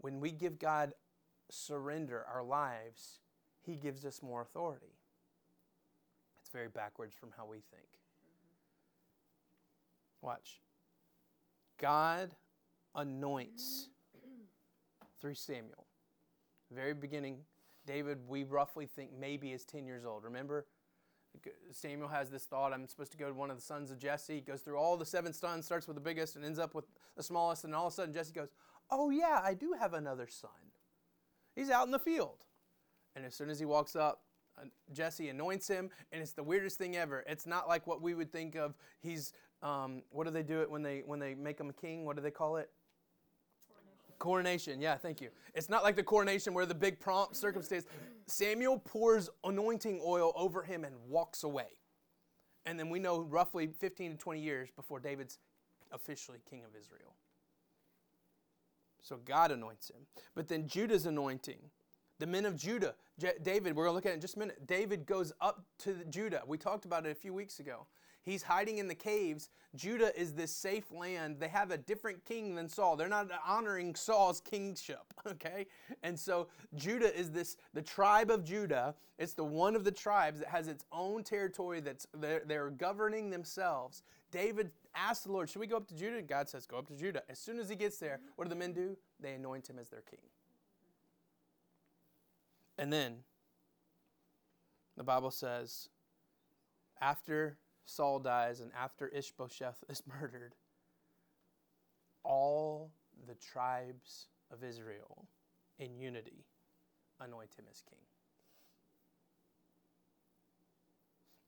When 0.00 0.20
we 0.20 0.32
give 0.32 0.58
God 0.58 0.94
surrender 1.50 2.24
our 2.32 2.42
lives, 2.42 3.20
he 3.60 3.76
gives 3.76 4.04
us 4.04 4.22
more 4.22 4.42
authority. 4.42 4.98
It's 6.40 6.50
very 6.50 6.68
backwards 6.68 7.14
from 7.14 7.30
how 7.36 7.46
we 7.46 7.58
think. 7.58 7.88
Watch. 10.22 10.60
God 11.78 12.30
anoints 12.94 13.88
through 15.20 15.34
Samuel. 15.34 15.86
Very 16.72 16.94
beginning, 16.94 17.38
David, 17.88 18.18
we 18.28 18.44
roughly 18.44 18.84
think 18.84 19.10
maybe 19.18 19.52
is 19.52 19.64
10 19.64 19.86
years 19.86 20.04
old. 20.04 20.22
Remember? 20.22 20.66
Samuel 21.72 22.08
has 22.08 22.28
this 22.28 22.44
thought 22.44 22.72
I'm 22.72 22.86
supposed 22.86 23.12
to 23.12 23.18
go 23.18 23.28
to 23.28 23.32
one 23.32 23.50
of 23.50 23.56
the 23.56 23.62
sons 23.62 23.90
of 23.90 23.98
Jesse. 23.98 24.36
He 24.36 24.40
goes 24.42 24.60
through 24.60 24.76
all 24.76 24.98
the 24.98 25.06
seven 25.06 25.32
sons, 25.32 25.64
starts 25.64 25.86
with 25.86 25.96
the 25.96 26.00
biggest, 26.02 26.36
and 26.36 26.44
ends 26.44 26.58
up 26.58 26.74
with 26.74 26.84
the 27.16 27.22
smallest. 27.22 27.64
And 27.64 27.74
all 27.74 27.86
of 27.86 27.92
a 27.94 27.96
sudden, 27.96 28.12
Jesse 28.12 28.32
goes, 28.32 28.48
Oh, 28.90 29.08
yeah, 29.08 29.40
I 29.42 29.54
do 29.54 29.74
have 29.78 29.94
another 29.94 30.26
son. 30.30 30.50
He's 31.56 31.70
out 31.70 31.86
in 31.86 31.90
the 31.90 31.98
field. 31.98 32.44
And 33.16 33.24
as 33.24 33.34
soon 33.34 33.48
as 33.48 33.58
he 33.58 33.64
walks 33.64 33.96
up, 33.96 34.20
Jesse 34.92 35.28
anoints 35.30 35.68
him, 35.68 35.88
and 36.12 36.20
it's 36.20 36.32
the 36.32 36.42
weirdest 36.42 36.76
thing 36.76 36.96
ever. 36.96 37.24
It's 37.26 37.46
not 37.46 37.68
like 37.68 37.86
what 37.86 38.02
we 38.02 38.14
would 38.14 38.32
think 38.32 38.54
of. 38.54 38.74
He's 39.00 39.32
um, 39.62 40.02
what 40.10 40.24
do 40.24 40.30
they 40.30 40.42
do 40.42 40.60
it 40.60 40.70
when 40.70 40.82
they 40.82 41.02
when 41.06 41.20
they 41.20 41.34
make 41.34 41.58
him 41.58 41.70
a 41.70 41.72
king? 41.72 42.04
What 42.04 42.16
do 42.16 42.22
they 42.22 42.30
call 42.30 42.56
it? 42.56 42.70
Coronation. 44.18 44.80
Yeah, 44.80 44.96
thank 44.96 45.20
you. 45.20 45.30
It's 45.54 45.68
not 45.68 45.82
like 45.82 45.96
the 45.96 46.02
coronation 46.02 46.54
where 46.54 46.66
the 46.66 46.74
big 46.74 46.98
prompt 47.00 47.36
circumstance. 47.36 47.84
Samuel 48.26 48.78
pours 48.78 49.30
anointing 49.44 50.00
oil 50.04 50.32
over 50.34 50.62
him 50.62 50.84
and 50.84 50.94
walks 51.08 51.44
away, 51.44 51.78
and 52.66 52.78
then 52.78 52.90
we 52.90 52.98
know 52.98 53.20
roughly 53.20 53.68
15 53.78 54.12
to 54.12 54.16
20 54.16 54.40
years 54.40 54.70
before 54.74 55.00
David's 55.00 55.38
officially 55.92 56.38
king 56.48 56.64
of 56.64 56.70
Israel. 56.78 57.14
So 59.00 59.16
God 59.24 59.52
anoints 59.52 59.88
him, 59.88 60.06
but 60.34 60.48
then 60.48 60.66
Judah's 60.66 61.06
anointing 61.06 61.70
the 62.18 62.26
men 62.26 62.44
of 62.44 62.56
Judah, 62.56 62.94
David, 63.42 63.76
we're 63.76 63.84
going 63.84 63.92
to 63.92 63.94
look 63.94 64.06
at 64.06 64.10
it 64.10 64.16
in 64.16 64.20
just 64.20 64.36
a 64.36 64.38
minute. 64.40 64.66
David 64.66 65.06
goes 65.06 65.32
up 65.40 65.64
to 65.80 66.04
Judah. 66.10 66.42
We 66.46 66.58
talked 66.58 66.84
about 66.84 67.06
it 67.06 67.10
a 67.10 67.14
few 67.14 67.32
weeks 67.32 67.60
ago. 67.60 67.86
He's 68.28 68.42
hiding 68.42 68.76
in 68.76 68.88
the 68.88 68.94
caves. 68.94 69.48
Judah 69.74 70.18
is 70.18 70.34
this 70.34 70.52
safe 70.54 70.92
land. 70.92 71.36
They 71.40 71.48
have 71.48 71.70
a 71.70 71.78
different 71.78 72.24
king 72.26 72.54
than 72.54 72.68
Saul. 72.68 72.94
They're 72.94 73.08
not 73.08 73.30
honoring 73.46 73.94
Saul's 73.94 74.40
kingship, 74.40 75.14
okay? 75.26 75.66
And 76.02 76.18
so 76.18 76.48
Judah 76.74 77.16
is 77.18 77.30
this, 77.30 77.56
the 77.72 77.80
tribe 77.80 78.30
of 78.30 78.44
Judah. 78.44 78.94
It's 79.18 79.32
the 79.32 79.44
one 79.44 79.74
of 79.74 79.84
the 79.84 79.90
tribes 79.90 80.40
that 80.40 80.48
has 80.48 80.68
its 80.68 80.84
own 80.92 81.24
territory 81.24 81.80
that's, 81.80 82.06
they're, 82.14 82.42
they're 82.44 82.70
governing 82.70 83.30
themselves. 83.30 84.02
David 84.30 84.72
asks 84.94 85.24
the 85.24 85.32
Lord, 85.32 85.48
should 85.48 85.60
we 85.60 85.66
go 85.66 85.78
up 85.78 85.88
to 85.88 85.94
Judah? 85.94 86.20
God 86.20 86.50
says, 86.50 86.66
go 86.66 86.76
up 86.76 86.88
to 86.88 86.96
Judah. 86.96 87.22
As 87.30 87.38
soon 87.38 87.58
as 87.58 87.70
he 87.70 87.76
gets 87.76 87.96
there, 87.96 88.20
what 88.36 88.44
do 88.44 88.50
the 88.50 88.56
men 88.56 88.74
do? 88.74 88.96
They 89.20 89.32
anoint 89.32 89.70
him 89.70 89.78
as 89.78 89.88
their 89.88 90.02
king. 90.02 90.20
And 92.76 92.92
then 92.92 93.16
the 94.98 95.04
Bible 95.04 95.30
says, 95.30 95.88
after 97.00 97.56
Saul 97.88 98.18
dies 98.18 98.60
and 98.60 98.70
after 98.78 99.08
Ishbosheth 99.08 99.82
is 99.88 100.02
murdered, 100.20 100.54
all 102.22 102.92
the 103.26 103.34
tribes 103.34 104.28
of 104.52 104.62
Israel 104.62 105.26
in 105.78 105.96
unity 105.96 106.44
anoint 107.18 107.54
him 107.58 107.64
as 107.70 107.82
king. 107.88 107.98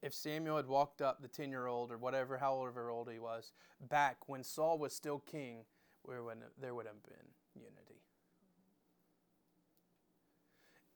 If 0.03 0.15
Samuel 0.15 0.57
had 0.57 0.67
walked 0.67 1.03
up, 1.03 1.21
the 1.21 1.29
10 1.29 1.51
year 1.51 1.67
old 1.67 1.93
or 1.93 1.99
whatever, 1.99 2.39
however 2.39 2.89
old 2.89 3.11
he 3.11 3.19
was, 3.19 3.53
back 3.91 4.17
when 4.27 4.43
Saul 4.43 4.79
was 4.79 4.97
still 4.97 5.19
king, 5.21 5.65
there 6.09 6.75
would 6.75 6.87
have 6.87 7.03
been 7.03 7.29
unity 7.55 8.01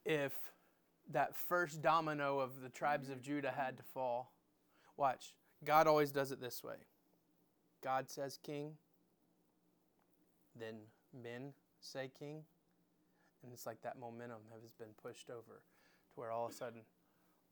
if 0.05 0.33
that 1.11 1.37
first 1.37 1.83
domino 1.83 2.39
of 2.39 2.63
the 2.63 2.69
tribes 2.69 3.11
of 3.11 3.23
Judah 3.23 3.53
had 3.55 3.77
to 3.77 3.83
fall. 3.83 4.34
Watch. 4.97 5.35
God 5.65 5.87
always 5.87 6.13
does 6.13 6.31
it 6.33 6.41
this 6.41 6.63
way 6.63 6.77
God 7.83 8.09
says 8.09 8.39
king, 8.43 8.73
then 10.59 10.77
men 11.13 11.53
say 11.81 12.11
king, 12.19 12.43
and 13.43 13.53
it's 13.53 13.67
like 13.67 13.83
that 13.83 13.99
momentum 13.99 14.41
has 14.53 14.73
been 14.79 14.95
pushed 15.03 15.31
over 15.31 15.63
to 16.15 16.21
where 16.21 16.31
all 16.31 16.47
of 16.47 16.53
a 16.53 16.55
sudden 16.55 16.81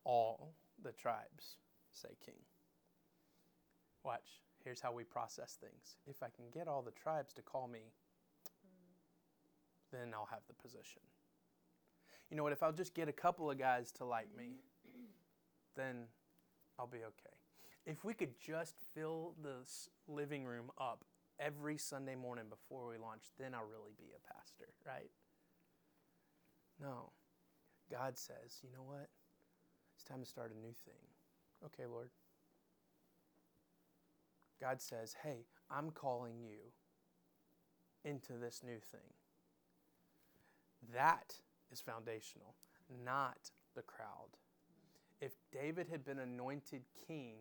all 0.04 0.54
the 0.82 0.92
tribes 0.92 1.58
say 1.92 2.16
king. 2.24 2.40
Watch. 4.04 4.40
here's 4.64 4.80
how 4.80 4.92
we 4.92 5.04
process 5.04 5.56
things. 5.60 5.96
If 6.06 6.22
I 6.22 6.28
can 6.34 6.46
get 6.52 6.66
all 6.66 6.82
the 6.82 6.90
tribes 6.90 7.32
to 7.34 7.42
call 7.42 7.68
me, 7.68 7.92
then 9.92 10.12
I'll 10.14 10.28
have 10.30 10.42
the 10.48 10.54
position. 10.54 11.02
You 12.30 12.36
know 12.36 12.42
what? 12.42 12.52
If 12.52 12.62
I'll 12.62 12.72
just 12.72 12.94
get 12.94 13.08
a 13.08 13.12
couple 13.12 13.50
of 13.50 13.58
guys 13.58 13.92
to 13.92 14.04
like 14.04 14.28
me, 14.36 14.56
then 15.76 16.06
I'll 16.78 16.86
be 16.86 16.98
okay. 16.98 17.36
If 17.86 18.04
we 18.04 18.14
could 18.14 18.38
just 18.38 18.76
fill 18.94 19.34
the 19.42 19.66
living 20.06 20.44
room 20.44 20.70
up 20.78 21.04
every 21.38 21.76
Sunday 21.76 22.14
morning 22.14 22.44
before 22.48 22.88
we 22.88 22.96
launch, 22.96 23.24
then 23.38 23.54
I'll 23.54 23.64
really 23.64 23.92
be 23.98 24.12
a 24.14 24.34
pastor, 24.34 24.68
right? 24.86 25.10
No. 26.80 27.10
God 27.90 28.16
says, 28.16 28.60
you 28.62 28.70
know 28.72 28.84
what? 28.84 29.08
It's 29.96 30.04
time 30.04 30.20
to 30.20 30.26
start 30.26 30.52
a 30.52 30.58
new 30.58 30.72
thing. 30.84 31.02
Okay, 31.64 31.86
Lord. 31.86 32.10
God 34.60 34.80
says, 34.80 35.16
hey, 35.22 35.46
I'm 35.70 35.90
calling 35.90 36.40
you 36.40 36.58
into 38.04 38.34
this 38.34 38.62
new 38.64 38.78
thing. 38.78 39.12
That 40.94 41.34
is 41.72 41.80
foundational, 41.80 42.54
not 43.04 43.50
the 43.74 43.82
crowd. 43.82 44.36
If 45.22 45.32
David 45.52 45.86
had 45.88 46.04
been 46.04 46.18
anointed 46.18 46.82
king 47.06 47.36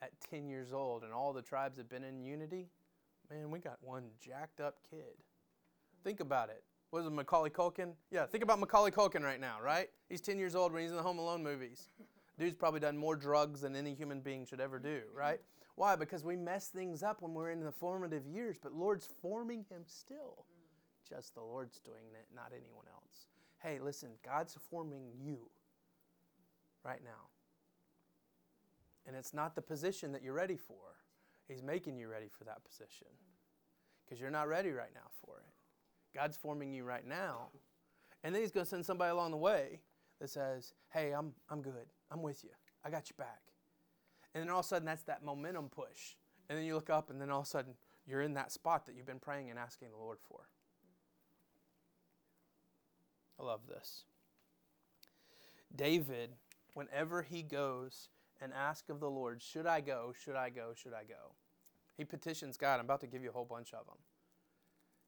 at 0.00 0.12
10 0.30 0.48
years 0.48 0.72
old 0.72 1.02
and 1.02 1.12
all 1.12 1.32
the 1.32 1.42
tribes 1.42 1.76
had 1.76 1.88
been 1.88 2.04
in 2.04 2.22
unity, 2.22 2.68
man, 3.28 3.50
we 3.50 3.58
got 3.58 3.78
one 3.80 4.04
jacked 4.20 4.60
up 4.60 4.76
kid. 4.88 5.18
Think 6.04 6.20
about 6.20 6.48
it. 6.48 6.62
Was 6.92 7.06
it, 7.06 7.10
Macaulay 7.10 7.50
Culkin? 7.50 7.94
Yeah, 8.12 8.24
think 8.26 8.44
about 8.44 8.60
Macaulay 8.60 8.92
Culkin 8.92 9.22
right 9.22 9.40
now, 9.40 9.56
right? 9.60 9.88
He's 10.08 10.20
10 10.20 10.38
years 10.38 10.54
old 10.54 10.72
when 10.72 10.82
he's 10.82 10.92
in 10.92 10.96
the 10.96 11.02
Home 11.02 11.18
Alone 11.18 11.42
movies. 11.42 11.88
Dude's 12.38 12.54
probably 12.54 12.78
done 12.78 12.96
more 12.96 13.16
drugs 13.16 13.62
than 13.62 13.74
any 13.74 13.94
human 13.94 14.20
being 14.20 14.46
should 14.46 14.60
ever 14.60 14.78
do, 14.78 15.00
right? 15.12 15.40
Why? 15.74 15.96
Because 15.96 16.22
we 16.22 16.36
mess 16.36 16.68
things 16.68 17.02
up 17.02 17.20
when 17.20 17.34
we're 17.34 17.50
in 17.50 17.64
the 17.64 17.72
formative 17.72 18.28
years, 18.28 18.58
but 18.62 18.72
Lord's 18.72 19.08
forming 19.20 19.64
him 19.68 19.82
still. 19.86 20.44
Just 21.08 21.34
the 21.34 21.40
Lord's 21.40 21.80
doing 21.80 22.12
it, 22.12 22.26
not 22.32 22.52
anyone 22.52 22.84
else. 22.92 23.26
Hey, 23.60 23.80
listen, 23.80 24.10
God's 24.24 24.56
forming 24.70 25.10
you 25.20 25.50
right 26.84 27.02
now. 27.04 27.28
And 29.06 29.16
it's 29.16 29.34
not 29.34 29.54
the 29.54 29.62
position 29.62 30.12
that 30.12 30.22
you're 30.22 30.34
ready 30.34 30.56
for. 30.56 30.76
He's 31.48 31.62
making 31.62 31.98
you 31.98 32.08
ready 32.08 32.28
for 32.28 32.44
that 32.44 32.64
position 32.64 33.08
because 34.04 34.20
you're 34.20 34.30
not 34.30 34.48
ready 34.48 34.70
right 34.70 34.92
now 34.94 35.10
for 35.24 35.36
it. 35.38 36.16
God's 36.16 36.36
forming 36.36 36.72
you 36.72 36.84
right 36.84 37.06
now. 37.06 37.48
And 38.22 38.34
then 38.34 38.40
He's 38.42 38.50
going 38.50 38.64
to 38.64 38.70
send 38.70 38.86
somebody 38.86 39.10
along 39.10 39.32
the 39.32 39.36
way 39.36 39.80
that 40.20 40.30
says, 40.30 40.72
Hey, 40.90 41.12
I'm, 41.12 41.32
I'm 41.50 41.60
good. 41.60 41.86
I'm 42.10 42.22
with 42.22 42.44
you. 42.44 42.50
I 42.84 42.90
got 42.90 43.10
you 43.10 43.16
back. 43.18 43.40
And 44.34 44.42
then 44.42 44.50
all 44.50 44.60
of 44.60 44.64
a 44.64 44.68
sudden, 44.68 44.86
that's 44.86 45.02
that 45.02 45.24
momentum 45.24 45.68
push. 45.68 46.16
And 46.48 46.58
then 46.58 46.64
you 46.64 46.74
look 46.74 46.90
up, 46.90 47.10
and 47.10 47.20
then 47.20 47.30
all 47.30 47.40
of 47.40 47.46
a 47.46 47.48
sudden, 47.48 47.74
you're 48.06 48.22
in 48.22 48.34
that 48.34 48.52
spot 48.52 48.86
that 48.86 48.94
you've 48.94 49.06
been 49.06 49.20
praying 49.20 49.50
and 49.50 49.58
asking 49.58 49.90
the 49.90 49.96
Lord 49.96 50.18
for. 50.28 50.48
I 53.38 53.44
love 53.44 53.60
this. 53.68 54.04
David, 55.74 56.30
whenever 56.74 57.22
he 57.22 57.42
goes 57.42 58.08
and 58.40 58.52
asks 58.52 58.90
of 58.90 59.00
the 59.00 59.10
Lord, 59.10 59.40
Should 59.40 59.66
I 59.66 59.80
go? 59.80 60.12
Should 60.22 60.36
I 60.36 60.50
go? 60.50 60.72
Should 60.74 60.92
I 60.92 61.04
go? 61.04 61.34
He 61.96 62.04
petitions 62.04 62.56
God. 62.56 62.78
I'm 62.78 62.84
about 62.84 63.00
to 63.00 63.06
give 63.06 63.22
you 63.22 63.30
a 63.30 63.32
whole 63.32 63.44
bunch 63.44 63.72
of 63.72 63.86
them. 63.86 63.96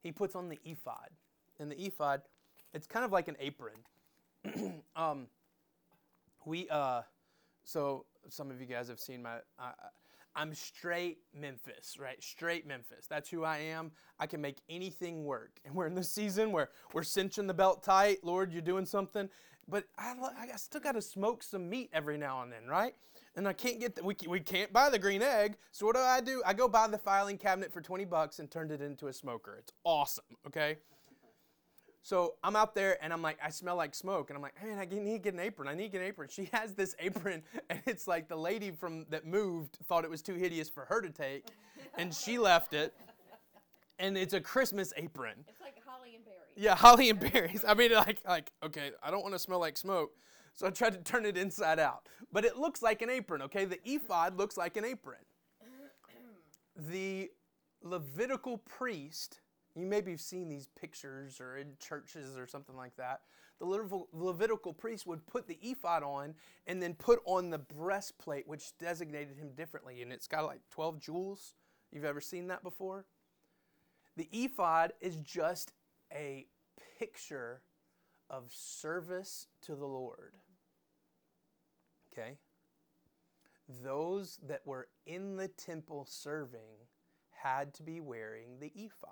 He 0.03 0.13
puts 0.13 0.35
on 0.35 0.49
the 0.49 0.59
ephod. 0.65 1.11
And 1.59 1.71
the 1.71 1.81
ephod, 1.85 2.23
it's 2.73 2.87
kind 2.87 3.05
of 3.05 3.13
like 3.13 3.29
an 3.29 3.37
apron. 3.41 3.75
um, 4.97 5.27
we, 6.45 6.69
uh, 6.69 7.03
so 7.65 8.05
some 8.29 8.51
of 8.51 8.61
you 8.61 8.67
guys 8.67 8.89
have 8.89 9.01
seen 9.01 9.23
my, 9.23 9.37
uh, 9.59 9.73
I'm 10.37 10.55
straight 10.55 11.19
Memphis, 11.35 11.97
right? 11.99 12.23
Straight 12.23 12.67
Memphis. 12.67 13.07
That's 13.09 13.31
who 13.31 13.43
I 13.43 13.59
am. 13.59 13.91
I 14.21 14.27
can 14.27 14.41
make 14.41 14.59
anything 14.69 15.25
work. 15.25 15.59
And 15.65 15.75
we're 15.75 15.87
in 15.87 15.95
this 15.95 16.11
season 16.11 16.53
where 16.53 16.69
we're 16.93 17.03
cinching 17.03 17.47
the 17.47 17.55
belt 17.55 17.83
tight. 17.83 18.19
Lord, 18.23 18.53
you're 18.53 18.63
doing 18.63 18.85
something. 18.85 19.31
But 19.69 19.85
I, 19.99 20.15
I 20.53 20.57
still 20.57 20.81
got 20.81 20.93
to 20.93 21.03
smoke 21.03 21.43
some 21.43 21.69
meat 21.69 21.91
every 21.93 22.17
now 22.17 22.43
and 22.43 22.53
then, 22.53 22.67
right? 22.69 22.95
And 23.35 23.47
I 23.47 23.53
can't 23.53 23.81
get 23.81 23.97
the, 23.97 24.05
we, 24.05 24.17
we 24.29 24.41
can't 24.41 24.73
buy 24.73 24.89
the 24.89 24.99
green 24.99 25.23
egg. 25.23 25.57
So 25.73 25.87
what 25.87 25.97
do 25.97 26.01
I 26.01 26.21
do? 26.21 26.43
I 26.47 26.55
go 26.55 26.69
buy 26.69 26.87
the 26.87 26.99
filing 26.99 27.37
cabinet 27.37 27.73
for 27.73 27.81
20 27.81 28.05
bucks 28.05 28.39
and 28.39 28.51
turned 28.51 28.71
it 28.71 28.81
into 28.81 29.09
a 29.09 29.13
smoker. 29.13 29.57
It's 29.59 29.73
awesome, 29.85 30.25
okay? 30.47 30.77
So 32.07 32.35
I'm 32.45 32.55
out 32.55 32.77
there 32.77 33.03
and 33.03 33.13
I'm 33.13 33.21
like, 33.21 33.37
I 33.45 33.51
smell 33.51 33.75
like 33.75 33.93
smoke. 33.93 34.31
And 34.31 34.37
I'm 34.37 34.43
like, 34.43 34.55
man, 34.63 34.79
I 34.79 34.85
need 34.85 35.13
to 35.13 35.19
get 35.19 35.35
an 35.35 35.41
apron. 35.41 35.67
I 35.67 35.75
need 35.75 35.87
to 35.87 35.89
get 35.89 36.03
an 36.03 36.07
apron. 36.07 36.29
She 36.31 36.45
has 36.53 36.73
this 36.73 36.95
apron 37.01 37.43
and 37.69 37.81
it's 37.85 38.07
like 38.07 38.29
the 38.29 38.37
lady 38.37 38.71
from 38.71 39.07
that 39.11 39.27
moved 39.27 39.79
thought 39.89 40.05
it 40.05 40.11
was 40.11 40.23
too 40.23 40.35
hideous 40.35 40.69
for 40.69 40.85
her 40.85 41.01
to 41.01 41.11
take. 41.11 41.49
And 41.99 42.15
she 42.15 42.39
left 42.39 42.75
it. 42.75 42.95
And 43.99 44.17
it's 44.17 44.35
a 44.35 44.41
Christmas 44.41 44.93
apron. 44.97 45.45
It's 45.49 45.61
like 45.61 45.77
holly 45.87 46.15
and 46.17 46.25
berries. 46.25 46.41
Yeah, 46.57 46.77
holly 46.77 47.11
and 47.11 47.21
berries. 47.21 47.65
I 47.67 47.75
mean, 47.75 47.93
like, 47.93 48.21
like 48.27 48.53
okay, 48.63 48.91
I 49.03 49.11
don't 49.11 49.23
want 49.23 49.35
to 49.35 49.39
smell 49.39 49.61
like 49.61 49.77
smoke. 49.77 50.13
So 50.55 50.67
I 50.67 50.71
tried 50.71 50.95
to 50.95 51.01
turn 51.01 51.27
it 51.27 51.37
inside 51.37 51.79
out. 51.79 52.09
But 52.33 52.45
it 52.45 52.57
looks 52.57 52.83
like 52.83 53.03
an 53.03 53.11
apron, 53.11 53.43
okay? 53.43 53.67
The 53.67 53.79
ephod 53.85 54.39
looks 54.39 54.57
like 54.57 54.77
an 54.77 54.85
apron. 54.85 55.21
The 56.79 57.31
Levitical 57.83 58.59
priest 58.59 59.41
you 59.77 59.87
maybe 59.87 60.11
have 60.13 60.21
seen 60.21 60.49
these 60.49 60.69
pictures 60.69 61.41
or 61.41 61.59
in 61.59 61.75
churches 61.79 62.37
or 62.37 62.47
something 62.47 62.77
like 62.77 62.97
that. 62.97 63.21
The 63.61 63.67
Levitical 64.13 64.73
priest 64.73 65.07
would 65.07 65.27
put 65.27 65.47
the 65.47 65.59
ephod 65.63 66.03
on 66.03 66.35
and 66.67 66.83
then 66.83 66.95
put 66.95 67.21
on 67.27 67.51
the 67.51 67.59
breastplate, 67.59 68.49
which 68.49 68.77
designated 68.79 69.39
him 69.39 69.51
differently. 69.55 70.03
And 70.03 70.13
it's 70.13 70.27
got 70.27 70.47
like 70.47 70.61
12 70.71 70.99
jewels. 70.99 71.55
You've 71.93 72.05
ever 72.05 72.21
seen 72.21 72.49
that 72.49 72.63
before? 72.63 73.05
The 74.17 74.29
ephod 74.33 74.93
is 75.01 75.17
just 75.17 75.73
a 76.13 76.47
picture 76.99 77.63
of 78.31 78.51
service 78.53 79.47
to 79.63 79.75
the 79.75 79.87
Lord. 79.87 80.35
Okay? 82.13 82.39
Those 83.83 84.39
that 84.47 84.63
were 84.65 84.89
in 85.07 85.37
the 85.37 85.49
temple 85.49 86.07
serving 86.09 86.87
had 87.31 87.75
to 87.75 87.83
be 87.83 88.01
wearing 88.01 88.59
the 88.61 88.73
ephod. 88.75 89.11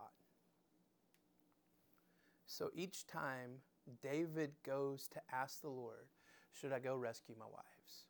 So 2.46 2.70
each 2.74 3.06
time 3.06 3.60
David 4.02 4.52
goes 4.64 5.08
to 5.08 5.20
ask 5.32 5.60
the 5.60 5.68
Lord, 5.68 6.06
should 6.52 6.72
I 6.72 6.78
go 6.78 6.96
rescue 6.96 7.34
my 7.38 7.46
wives? 7.46 8.06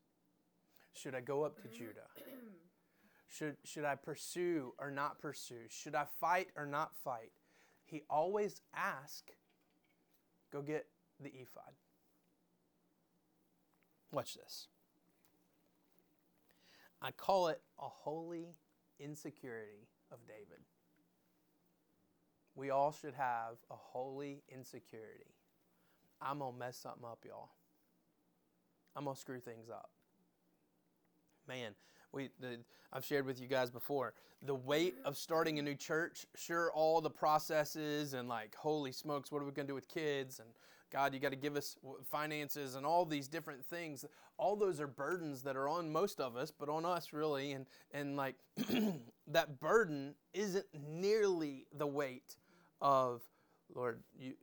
Should 0.92 1.14
I 1.14 1.20
go 1.20 1.42
up 1.42 1.60
to 1.62 1.68
Judah? 1.68 2.08
Should, 3.36 3.56
should 3.64 3.84
I 3.84 3.96
pursue 3.96 4.74
or 4.78 4.90
not 4.90 5.18
pursue? 5.18 5.66
Should 5.68 5.94
I 5.94 6.04
fight 6.20 6.48
or 6.56 6.66
not 6.66 6.94
fight? 7.02 7.32
He 7.84 8.02
always 8.08 8.60
asks, 8.74 9.32
go 10.52 10.62
get 10.62 10.86
the 11.20 11.30
ephod. 11.30 11.72
Watch 14.12 14.34
this. 14.34 14.68
I 17.02 17.10
call 17.10 17.48
it 17.48 17.60
a 17.78 17.88
holy 17.88 18.54
insecurity 19.00 19.88
of 20.12 20.18
David 20.26 20.60
we 22.54 22.70
all 22.70 22.92
should 22.92 23.14
have 23.14 23.56
a 23.70 23.74
holy 23.76 24.42
insecurity. 24.48 25.34
I'm 26.20 26.38
going 26.38 26.52
to 26.52 26.58
mess 26.58 26.76
something 26.76 27.04
up, 27.04 27.24
y'all. 27.26 27.50
I'm 28.94 29.04
going 29.04 29.16
to 29.16 29.20
screw 29.20 29.40
things 29.40 29.68
up. 29.68 29.90
Man, 31.48 31.72
we 32.12 32.30
the, 32.40 32.58
I've 32.92 33.04
shared 33.04 33.26
with 33.26 33.40
you 33.40 33.48
guys 33.48 33.70
before 33.70 34.14
the 34.44 34.54
weight 34.54 34.96
of 35.04 35.16
starting 35.16 35.58
a 35.58 35.62
new 35.62 35.74
church. 35.74 36.26
Sure, 36.34 36.70
all 36.72 37.00
the 37.00 37.10
processes 37.10 38.14
and 38.14 38.28
like, 38.28 38.54
holy 38.54 38.92
smokes, 38.92 39.32
what 39.32 39.42
are 39.42 39.44
we 39.44 39.52
going 39.52 39.66
to 39.66 39.70
do 39.70 39.74
with 39.74 39.88
kids? 39.88 40.38
And 40.38 40.48
God, 40.90 41.14
you 41.14 41.20
got 41.20 41.30
to 41.30 41.36
give 41.36 41.56
us 41.56 41.76
finances 42.10 42.74
and 42.74 42.84
all 42.86 43.04
these 43.04 43.26
different 43.26 43.64
things. 43.64 44.04
All 44.36 44.54
those 44.56 44.80
are 44.80 44.86
burdens 44.86 45.42
that 45.42 45.56
are 45.56 45.68
on 45.68 45.90
most 45.90 46.20
of 46.20 46.36
us, 46.36 46.52
but 46.56 46.68
on 46.68 46.84
us 46.84 47.12
really. 47.12 47.52
And 47.52 47.66
and 47.92 48.16
like 48.16 48.36
that 49.26 49.60
burden 49.60 50.14
isn't 50.32 50.66
nearly 50.88 51.66
the 51.76 51.86
weight 51.86 52.36
of, 52.80 53.22
Lord, 53.74 54.02
you, 54.16 54.34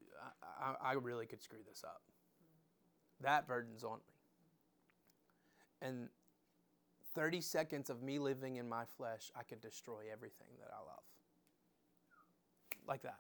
I, 0.62 0.90
I 0.90 0.94
really 0.94 1.26
could 1.26 1.42
screw 1.42 1.60
this 1.68 1.84
up. 1.84 2.02
That 3.22 3.48
burden's 3.48 3.84
on 3.84 4.00
me. 4.00 5.88
And 5.88 6.10
30 7.16 7.42
seconds 7.42 7.90
of 7.90 8.02
me 8.02 8.20
living 8.20 8.56
in 8.58 8.70
my 8.70 8.84
flesh, 8.86 9.32
I 9.36 9.44
could 9.44 9.62
destroy 9.62 10.04
everything 10.12 10.48
that 10.60 10.70
I 10.74 10.80
love. 10.80 11.04
Like 12.88 13.04
that. 13.04 13.20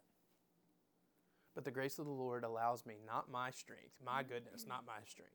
But 1.53 1.65
the 1.65 1.71
grace 1.71 1.99
of 1.99 2.05
the 2.05 2.11
Lord 2.11 2.43
allows 2.43 2.85
me, 2.85 2.95
not 3.05 3.29
my 3.29 3.51
strength, 3.51 3.99
my 4.05 4.23
goodness, 4.23 4.65
not 4.67 4.85
my 4.85 4.99
strength. 5.07 5.31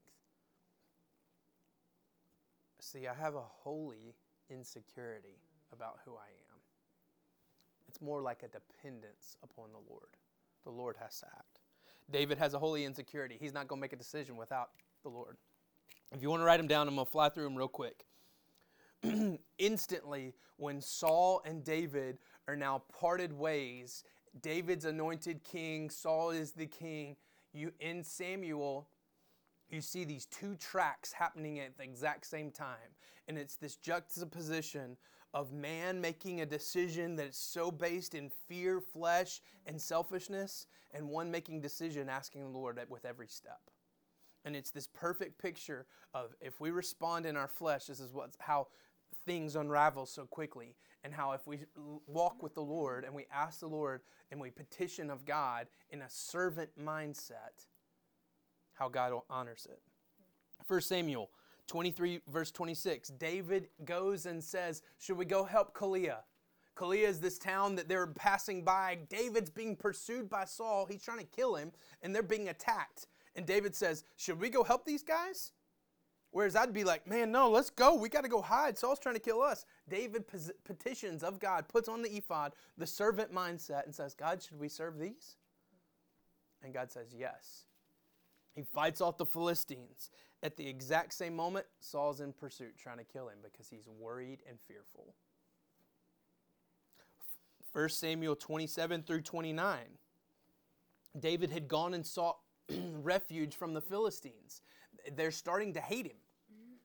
See, 2.79 3.07
I 3.07 3.13
have 3.13 3.35
a 3.35 3.41
holy 3.41 4.15
insecurity 4.49 5.41
about 5.71 5.99
who 6.05 6.11
I 6.13 6.29
am. 6.51 6.59
It's 7.87 8.01
more 8.01 8.21
like 8.21 8.43
a 8.43 8.47
dependence 8.47 9.37
upon 9.43 9.71
the 9.71 9.89
Lord. 9.89 10.17
The 10.63 10.71
Lord 10.71 10.95
has 10.99 11.19
to 11.19 11.27
act. 11.27 11.59
David 12.09 12.37
has 12.37 12.53
a 12.53 12.59
holy 12.59 12.85
insecurity. 12.85 13.37
He's 13.39 13.53
not 13.53 13.67
going 13.67 13.79
to 13.79 13.81
make 13.81 13.93
a 13.93 13.97
decision 13.97 14.37
without 14.37 14.69
the 15.03 15.09
Lord. 15.09 15.37
If 16.11 16.21
you 16.21 16.29
want 16.29 16.41
to 16.41 16.45
write 16.45 16.57
them 16.57 16.67
down, 16.67 16.87
I'm 16.87 16.95
going 16.95 17.05
to 17.05 17.11
fly 17.11 17.29
through 17.29 17.43
them 17.43 17.55
real 17.55 17.67
quick. 17.67 18.05
instantly 19.57 20.33
when 20.57 20.81
Saul 20.81 21.41
and 21.45 21.63
David 21.63 22.17
are 22.47 22.55
now 22.55 22.83
parted 22.99 23.33
ways, 23.33 24.03
David's 24.41 24.85
anointed 24.85 25.43
king, 25.43 25.89
Saul 25.89 26.31
is 26.31 26.51
the 26.51 26.65
king. 26.65 27.15
You 27.53 27.71
in 27.79 28.03
Samuel, 28.03 28.87
you 29.69 29.81
see 29.81 30.03
these 30.03 30.25
two 30.25 30.55
tracks 30.55 31.11
happening 31.11 31.59
at 31.59 31.77
the 31.77 31.83
exact 31.83 32.25
same 32.25 32.51
time. 32.51 32.95
And 33.27 33.37
it's 33.37 33.55
this 33.55 33.75
juxtaposition 33.75 34.97
of 35.33 35.51
man 35.51 35.99
making 35.99 36.41
a 36.41 36.45
decision 36.45 37.15
that 37.17 37.27
is 37.27 37.35
so 37.35 37.69
based 37.69 38.15
in 38.15 38.31
fear, 38.47 38.79
flesh, 38.79 39.41
and 39.65 39.81
selfishness, 39.81 40.67
and 40.93 41.09
one 41.09 41.29
making 41.29 41.61
decision 41.61 42.07
asking 42.09 42.41
the 42.41 42.57
Lord 42.57 42.79
with 42.89 43.05
every 43.05 43.27
step. 43.27 43.59
And 44.45 44.55
it's 44.55 44.71
this 44.71 44.87
perfect 44.87 45.41
picture 45.41 45.85
of 46.13 46.33
if 46.39 46.61
we 46.61 46.71
respond 46.71 47.25
in 47.25 47.35
our 47.35 47.49
flesh, 47.49 47.87
this 47.87 47.99
is 47.99 48.13
what's 48.13 48.37
how 48.39 48.67
things 49.25 49.55
unravel 49.55 50.05
so 50.05 50.25
quickly. 50.25 50.75
And 51.03 51.13
how 51.13 51.31
if 51.31 51.45
we 51.47 51.59
walk 52.05 52.43
with 52.43 52.53
the 52.53 52.61
Lord 52.61 53.05
and 53.05 53.13
we 53.13 53.27
ask 53.31 53.59
the 53.59 53.67
Lord 53.67 54.01
and 54.31 54.41
we 54.41 54.49
petition 54.49 55.09
of 55.09 55.25
God 55.25 55.67
in 55.89 56.01
a 56.01 56.09
servant 56.09 56.69
mindset, 56.79 57.67
how 58.73 58.89
God 58.89 59.13
honors 59.29 59.67
it. 59.69 59.81
1 60.67 60.81
Samuel 60.81 61.29
23, 61.67 62.21
verse 62.27 62.51
26, 62.51 63.09
David 63.09 63.69
goes 63.85 64.25
and 64.25 64.43
says, 64.43 64.81
Should 64.97 65.17
we 65.17 65.25
go 65.25 65.43
help 65.43 65.75
Kalia? 65.75 66.19
Kalia 66.75 67.07
is 67.07 67.19
this 67.19 67.37
town 67.37 67.75
that 67.75 67.89
they're 67.89 68.07
passing 68.07 68.63
by. 68.63 68.99
David's 69.09 69.49
being 69.49 69.75
pursued 69.75 70.29
by 70.29 70.45
Saul. 70.45 70.85
He's 70.85 71.01
trying 71.01 71.19
to 71.19 71.25
kill 71.25 71.55
him, 71.55 71.71
and 72.01 72.13
they're 72.13 72.23
being 72.23 72.49
attacked. 72.49 73.07
And 73.35 73.45
David 73.45 73.75
says, 73.75 74.03
Should 74.15 74.39
we 74.39 74.49
go 74.49 74.63
help 74.63 74.85
these 74.85 75.03
guys? 75.03 75.51
Whereas 76.31 76.55
I'd 76.55 76.73
be 76.73 76.83
like, 76.83 77.07
Man, 77.07 77.31
no, 77.31 77.49
let's 77.49 77.69
go. 77.69 77.95
We 77.95 78.09
got 78.09 78.23
to 78.23 78.29
go 78.29 78.41
hide. 78.41 78.77
Saul's 78.77 78.99
trying 78.99 79.15
to 79.15 79.21
kill 79.21 79.41
us. 79.41 79.65
David 79.89 80.25
petitions 80.63 81.23
of 81.23 81.39
God, 81.39 81.67
puts 81.67 81.87
on 81.89 82.01
the 82.01 82.09
ephod, 82.15 82.53
the 82.77 82.87
servant 82.87 83.33
mindset, 83.33 83.85
and 83.85 83.95
says, 83.95 84.13
God, 84.13 84.41
should 84.41 84.59
we 84.59 84.69
serve 84.69 84.99
these? 84.99 85.35
And 86.63 86.73
God 86.73 86.91
says, 86.91 87.07
Yes. 87.17 87.63
He 88.55 88.63
fights 88.63 89.01
off 89.01 89.17
the 89.17 89.25
Philistines. 89.25 90.09
At 90.43 90.57
the 90.57 90.67
exact 90.67 91.13
same 91.13 91.35
moment, 91.35 91.65
Saul's 91.79 92.21
in 92.21 92.33
pursuit 92.33 92.77
trying 92.77 92.97
to 92.97 93.03
kill 93.03 93.27
him 93.27 93.37
because 93.43 93.69
he's 93.69 93.87
worried 93.87 94.41
and 94.47 94.57
fearful. 94.67 95.13
1 97.73 97.89
Samuel 97.89 98.35
27 98.35 99.03
through 99.03 99.21
29. 99.21 99.77
David 101.19 101.51
had 101.51 101.67
gone 101.67 101.93
and 101.93 102.05
sought 102.05 102.37
refuge 102.71 103.55
from 103.55 103.73
the 103.73 103.81
Philistines. 103.81 104.61
They're 105.15 105.31
starting 105.31 105.73
to 105.73 105.81
hate 105.81 106.05
him. 106.05 106.17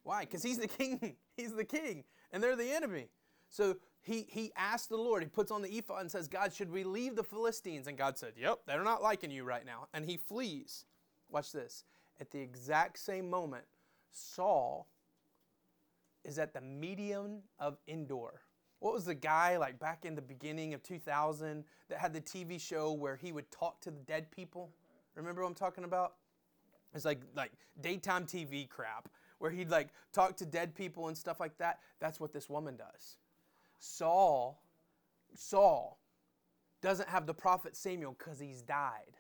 Why? 0.03 0.23
Because 0.23 0.43
he's 0.43 0.59
the 0.59 0.69
king. 0.69 1.17
He's 1.37 1.55
the 1.55 1.65
king, 1.65 2.05
and 2.31 2.43
they're 2.43 2.57
the 2.57 2.71
enemy. 2.71 3.09
So 3.49 3.77
he, 4.03 4.27
he 4.29 4.53
asked 4.57 4.91
the 4.91 4.97
Lord, 4.97 5.23
he 5.23 5.29
puts 5.29 5.51
on 5.51 5.63
the 5.63 5.69
ephod 5.71 6.03
and 6.03 6.11
says, 6.11 6.29
God, 6.29 6.53
should 6.53 6.71
we 6.71 6.85
leave 6.85 7.17
the 7.17 7.23
Philistines? 7.23 7.87
And 7.87 7.97
God 7.97 8.19
said, 8.19 8.33
Yep, 8.37 8.61
they're 8.67 8.85
not 8.85 9.03
liking 9.03 9.31
you 9.31 9.45
right 9.45 9.65
now. 9.65 9.87
And 9.95 10.05
he 10.05 10.17
flees. 10.17 10.85
Watch 11.31 11.53
this. 11.53 11.85
At 12.21 12.31
the 12.31 12.41
exact 12.41 12.99
same 12.99 13.31
moment, 13.31 13.65
Saul 14.11 14.89
is 16.25 16.39
at 16.39 16.53
the 16.53 16.61
medium 16.61 17.39
of 17.59 17.79
Endor. 17.89 18.43
What 18.81 18.95
was 18.95 19.05
the 19.05 19.15
guy 19.15 19.57
like 19.57 19.79
back 19.79 20.05
in 20.05 20.15
the 20.15 20.23
beginning 20.23 20.75
of 20.75 20.83
2000 20.83 21.65
that 21.89 21.99
had 21.99 22.13
the 22.13 22.21
TV 22.21 22.61
show 22.61 22.93
where 22.93 23.17
he 23.17 23.33
would 23.33 23.51
talk 23.51 23.81
to 23.83 23.91
the 23.91 24.01
dead 24.01 24.31
people? 24.31 24.71
Remember 25.15 25.43
what 25.43 25.49
I'm 25.49 25.55
talking 25.55 25.85
about? 25.85 26.15
It's 26.95 27.05
like 27.05 27.23
like 27.35 27.53
daytime 27.81 28.27
TV 28.27 28.69
crap 28.69 29.09
where 29.39 29.51
he'd 29.51 29.71
like 29.71 29.89
talk 30.13 30.37
to 30.37 30.47
dead 30.47 30.75
people 30.75 31.09
and 31.09 31.17
stuff 31.17 31.41
like 31.41 31.59
that. 31.59 31.81
That's 32.01 32.21
what 32.21 32.33
this 32.33 32.49
woman 32.49 32.77
does. 32.77 33.17
Saul 33.79 34.63
Saul 35.35 35.99
doesn't 36.81 37.09
have 37.09 37.27
the 37.27 37.35
prophet 37.35 37.77
Samuel 37.77 38.15
cuz 38.15 38.39
he's 38.41 38.63
died. 38.63 39.19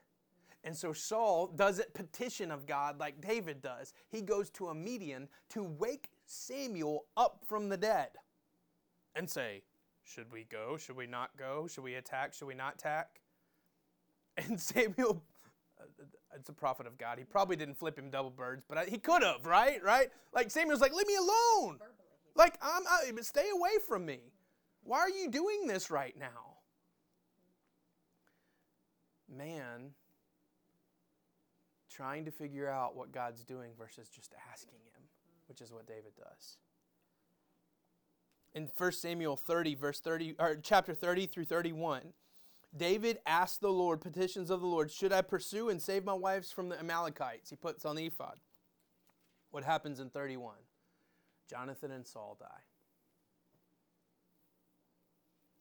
And 0.64 0.76
so 0.76 0.92
Saul 0.92 1.48
doesn't 1.48 1.92
petition 1.92 2.52
of 2.52 2.66
God 2.66 3.00
like 3.00 3.20
David 3.20 3.60
does. 3.62 3.94
He 4.08 4.22
goes 4.22 4.48
to 4.50 4.68
a 4.68 4.74
median 4.74 5.28
to 5.50 5.64
wake 5.64 6.10
Samuel 6.24 7.06
up 7.16 7.44
from 7.48 7.68
the 7.68 7.76
dead 7.76 8.10
and 9.14 9.28
say, 9.28 9.62
Should 10.04 10.32
we 10.32 10.44
go? 10.44 10.76
Should 10.76 10.96
we 10.96 11.06
not 11.06 11.36
go? 11.36 11.66
Should 11.66 11.84
we 11.84 11.94
attack? 11.94 12.34
Should 12.34 12.46
we 12.46 12.54
not 12.54 12.74
attack? 12.74 13.20
And 14.36 14.60
Samuel, 14.60 15.22
it's 16.34 16.48
a 16.48 16.52
prophet 16.52 16.86
of 16.86 16.98
God. 16.98 17.18
He 17.18 17.24
probably 17.24 17.56
didn't 17.56 17.74
flip 17.74 17.98
him 17.98 18.10
double 18.10 18.30
birds, 18.30 18.62
but 18.68 18.88
he 18.88 18.98
could 18.98 19.22
have, 19.22 19.46
right? 19.46 19.82
Right? 19.82 20.08
Like 20.34 20.50
Samuel's 20.50 20.80
like, 20.80 20.94
Leave 20.94 21.06
me 21.06 21.16
alone. 21.16 21.78
Like, 22.34 22.56
I'm, 22.62 22.82
I, 22.86 23.10
stay 23.20 23.50
away 23.54 23.72
from 23.86 24.06
me. 24.06 24.20
Why 24.84 24.98
are 24.98 25.10
you 25.10 25.30
doing 25.30 25.66
this 25.66 25.90
right 25.90 26.16
now? 26.18 26.56
Man 29.34 29.92
trying 31.92 32.24
to 32.24 32.30
figure 32.30 32.68
out 32.68 32.96
what 32.96 33.12
God's 33.12 33.44
doing 33.44 33.72
versus 33.78 34.08
just 34.08 34.34
asking 34.50 34.78
Him, 34.94 35.02
which 35.46 35.60
is 35.60 35.72
what 35.72 35.86
David 35.86 36.12
does. 36.16 36.56
In 38.54 38.70
1 38.76 38.92
Samuel 38.92 39.36
30, 39.36 39.74
verse 39.74 40.00
30, 40.00 40.36
or 40.38 40.56
chapter 40.56 40.94
30 40.94 41.26
through 41.26 41.44
31, 41.44 42.12
David 42.74 43.18
asked 43.26 43.60
the 43.60 43.70
Lord, 43.70 44.00
petitions 44.00 44.50
of 44.50 44.60
the 44.60 44.66
Lord, 44.66 44.90
should 44.90 45.12
I 45.12 45.20
pursue 45.20 45.68
and 45.68 45.80
save 45.80 46.04
my 46.04 46.14
wives 46.14 46.50
from 46.50 46.68
the 46.68 46.78
Amalekites? 46.78 47.50
He 47.50 47.56
puts 47.56 47.84
on 47.84 47.96
the 47.96 48.06
ephod. 48.06 48.38
What 49.50 49.64
happens 49.64 50.00
in 50.00 50.08
31? 50.08 50.54
Jonathan 51.50 51.90
and 51.90 52.06
Saul 52.06 52.38
die. 52.40 52.46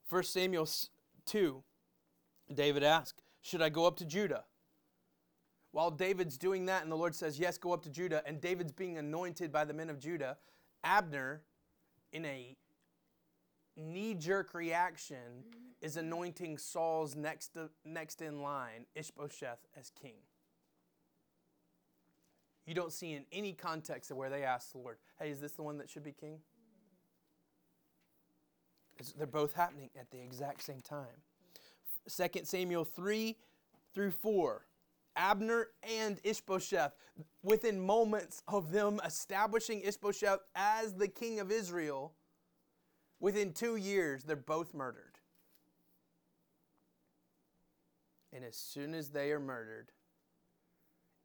1 0.10 0.24
Samuel 0.24 0.68
2, 1.26 1.64
David 2.54 2.84
asked, 2.84 3.22
Should 3.42 3.62
I 3.62 3.70
go 3.70 3.86
up 3.86 3.98
to 3.98 4.06
Judah? 4.06 4.46
While 5.72 5.92
David's 5.92 6.38
doing 6.38 6.66
that, 6.66 6.84
and 6.84 6.92
the 6.92 6.98
Lord 6.98 7.16
says, 7.16 7.40
Yes, 7.40 7.58
go 7.58 7.74
up 7.74 7.84
to 7.84 7.90
Judah, 7.90 8.22
and 8.26 8.40
David's 8.42 8.74
being 8.74 8.98
anointed 8.98 9.52
by 9.52 9.66
the 9.66 9.74
men 9.74 9.90
of 9.90 10.00
Judah, 10.00 10.38
Abner, 10.84 11.44
in 12.12 12.26
a 12.26 12.58
knee 13.78 14.14
jerk 14.14 14.54
reaction, 14.54 15.46
is 15.82 15.98
anointing 15.98 16.58
Saul's 16.58 17.16
next, 17.16 17.58
uh, 17.58 17.68
next 17.84 18.22
in 18.22 18.42
line, 18.42 18.86
Ishbosheth, 18.96 19.68
as 19.78 19.92
king. 20.02 20.16
You 22.66 22.76
don't 22.76 22.94
see 22.94 23.14
in 23.14 23.26
any 23.32 23.54
context 23.54 24.12
of 24.12 24.18
where 24.18 24.30
they 24.30 24.44
ask 24.44 24.72
the 24.72 24.78
Lord, 24.78 24.98
Hey, 25.20 25.32
is 25.32 25.40
this 25.40 25.54
the 25.54 25.64
one 25.64 25.78
that 25.80 25.90
should 25.90 26.04
be 26.04 26.12
king? 26.12 26.40
They're 29.18 29.26
both 29.26 29.54
happening 29.54 29.90
at 30.00 30.12
the 30.12 30.20
exact 30.22 30.64
same 30.64 30.82
time. 30.82 31.08
2 32.08 32.42
Samuel 32.44 32.86
3 32.86 33.36
through 33.94 34.12
4. 34.12 34.66
Abner 35.16 35.68
and 35.84 36.20
Ishbosheth, 36.24 36.94
within 37.44 37.80
moments 37.80 38.44
of 38.48 38.72
them 38.72 39.02
establishing 39.06 39.82
Ishbosheth 39.82 40.40
as 40.56 40.94
the 40.94 41.08
king 41.08 41.40
of 41.40 41.52
Israel, 41.52 42.14
within 43.20 43.54
two 43.54 43.76
years, 43.76 44.24
they're 44.24 44.36
both 44.36 44.74
murdered. 44.74 45.11
And 48.34 48.46
as 48.46 48.56
soon 48.56 48.94
as 48.94 49.10
they 49.10 49.32
are 49.32 49.40
murdered, 49.40 49.92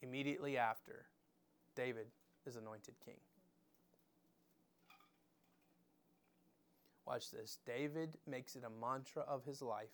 immediately 0.02 0.56
after, 0.56 1.06
David 1.74 2.06
is 2.46 2.56
anointed 2.56 2.94
king. 3.04 3.20
Watch 7.06 7.30
this. 7.30 7.58
David 7.64 8.16
makes 8.26 8.56
it 8.56 8.64
a 8.64 8.80
mantra 8.80 9.22
of 9.22 9.44
his 9.44 9.62
life 9.62 9.90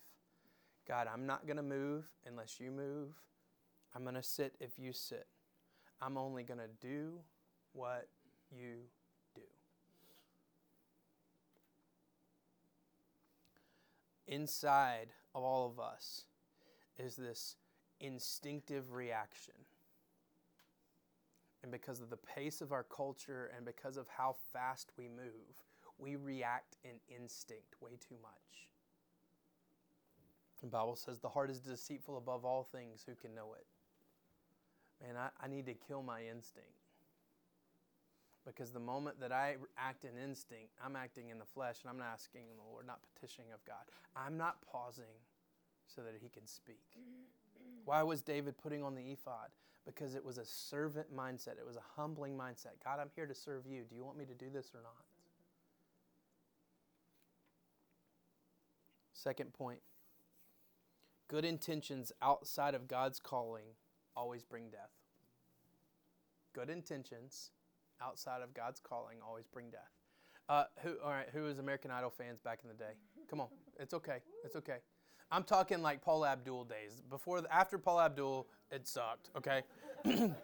God, 0.87 1.07
I'm 1.13 1.27
not 1.27 1.47
going 1.47 1.57
to 1.57 1.63
move 1.63 2.05
unless 2.27 2.59
you 2.59 2.71
move. 2.71 3.11
I'm 3.95 4.03
going 4.03 4.15
to 4.15 4.23
sit 4.23 4.55
if 4.61 4.79
you 4.79 4.93
sit. 4.93 5.27
I'm 6.01 6.19
only 6.19 6.43
going 6.43 6.59
to 6.59 6.69
do 6.81 7.13
what 7.73 8.09
you 8.51 8.79
do. 9.35 9.43
Inside 14.27 15.09
of 15.35 15.43
all 15.43 15.71
of 15.71 15.79
us 15.79 16.25
is 17.03 17.17
this 17.17 17.57
instinctive 18.01 18.93
reaction. 18.93 19.55
And 21.63 21.71
because 21.71 22.01
of 22.01 22.11
the 22.11 22.17
pace 22.17 22.61
of 22.61 22.73
our 22.73 22.85
culture 22.85 23.51
and 23.57 23.65
because 23.65 23.97
of 23.97 24.07
how 24.09 24.37
fast 24.53 24.91
we 24.99 25.09
move, 25.09 25.63
we 25.99 26.17
react 26.17 26.77
in 26.85 26.93
instinct 27.15 27.75
way 27.81 27.93
too 28.01 28.17
much. 28.21 28.69
The 30.61 30.69
Bible 30.69 30.97
says 30.97 31.19
the 31.19 31.29
heart 31.29 31.51
is 31.51 31.61
deceitful 31.61 32.17
above 32.17 32.45
all 32.45 32.65
things. 32.65 33.05
Who 33.07 33.15
can 33.15 33.35
know 33.35 33.55
it? 33.55 33.67
man, 35.03 35.17
I, 35.17 35.45
I 35.45 35.49
need 35.49 35.67
to 35.67 35.75
kill 35.75 36.03
my 36.03 36.21
instinct. 36.21 36.69
Because 38.47 38.73
the 38.73 38.81
moment 38.81 39.21
that 39.21 39.31
I 39.31 39.57
act 39.79 40.05
in 40.05 40.11
instinct, 40.21 40.73
I'm 40.85 40.97
acting 40.97 41.31
in 41.31 41.39
the 41.39 41.45
flesh 41.45 41.77
and 41.83 41.91
I'm 41.91 41.99
not 41.99 42.09
asking 42.13 42.43
the 42.57 42.71
Lord, 42.71 42.87
not 42.87 42.99
petitioning 43.15 43.53
of 43.53 43.65
God. 43.65 43.87
I'm 44.17 44.37
not 44.37 44.57
pausing 44.71 45.15
so 45.87 46.03
that 46.03 46.15
he 46.21 46.29
can 46.29 46.47
speak. 46.47 46.83
Why 47.85 48.03
was 48.03 48.23
David 48.23 48.57
putting 48.59 48.83
on 48.83 48.95
the 48.95 49.03
ephod? 49.03 49.51
Because 49.85 50.15
it 50.15 50.25
was 50.25 50.39
a 50.39 50.45
servant 50.45 51.15
mindset, 51.15 51.59
it 51.59 51.67
was 51.67 51.77
a 51.77 52.01
humbling 52.01 52.37
mindset. 52.37 52.83
God, 52.85 53.01
I'm 53.01 53.11
here 53.17 53.27
to 53.27 53.35
serve 53.35 53.67
you. 53.67 53.83
Do 53.89 53.97
you 53.97 54.05
want 54.05 54.17
me 54.17 54.25
to 54.27 54.35
do 54.35 54.47
this 54.53 54.71
or 54.75 54.81
not? 54.83 55.05
Second 59.13 59.53
point 59.53 59.81
good 61.29 61.45
intentions 61.45 62.13
outside 62.21 62.75
of 62.75 62.87
God's 62.87 63.19
calling 63.19 63.65
always 64.15 64.43
bring 64.43 64.69
death. 64.69 64.91
Good 66.53 66.69
intentions 66.69 67.53
outside 68.03 68.43
of 68.43 68.53
God's 68.53 68.81
calling 68.81 69.19
always 69.27 69.47
bring 69.47 69.71
death. 69.71 69.93
Uh, 70.49 70.65
who, 70.83 70.97
all 71.03 71.11
right, 71.11 71.29
who 71.33 71.47
is 71.47 71.59
American 71.59 71.91
Idol 71.91 72.11
fans 72.11 72.41
back 72.41 72.61
in 72.63 72.69
the 72.69 72.75
day? 72.75 72.93
Come 73.31 73.41
on, 73.41 73.47
it's 73.79 73.95
okay, 73.95 74.19
it's 74.45 74.57
okay. 74.57 74.79
I'm 75.33 75.45
talking 75.45 75.81
like 75.81 76.03
Paula 76.03 76.29
Abdul 76.29 76.65
days. 76.65 77.03
Before, 77.09 77.41
after 77.51 77.79
Paula 77.79 78.05
Abdul, 78.05 78.47
it 78.71 78.87
sucked. 78.87 79.31
Okay. 79.35 79.63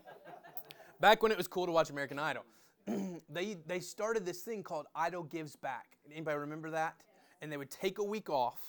back 1.01 1.22
when 1.22 1.31
it 1.31 1.37
was 1.37 1.46
cool 1.46 1.66
to 1.66 1.72
watch 1.72 1.90
American 1.90 2.18
Idol, 2.18 2.44
they 3.29 3.59
they 3.66 3.81
started 3.81 4.24
this 4.24 4.40
thing 4.40 4.62
called 4.62 4.87
Idol 4.96 5.24
Gives 5.24 5.57
Back. 5.57 5.98
Anybody 6.11 6.38
remember 6.38 6.70
that? 6.70 6.94
And 7.42 7.53
they 7.53 7.59
would 7.59 7.70
take 7.70 7.98
a 7.98 8.03
week 8.03 8.31
off, 8.31 8.61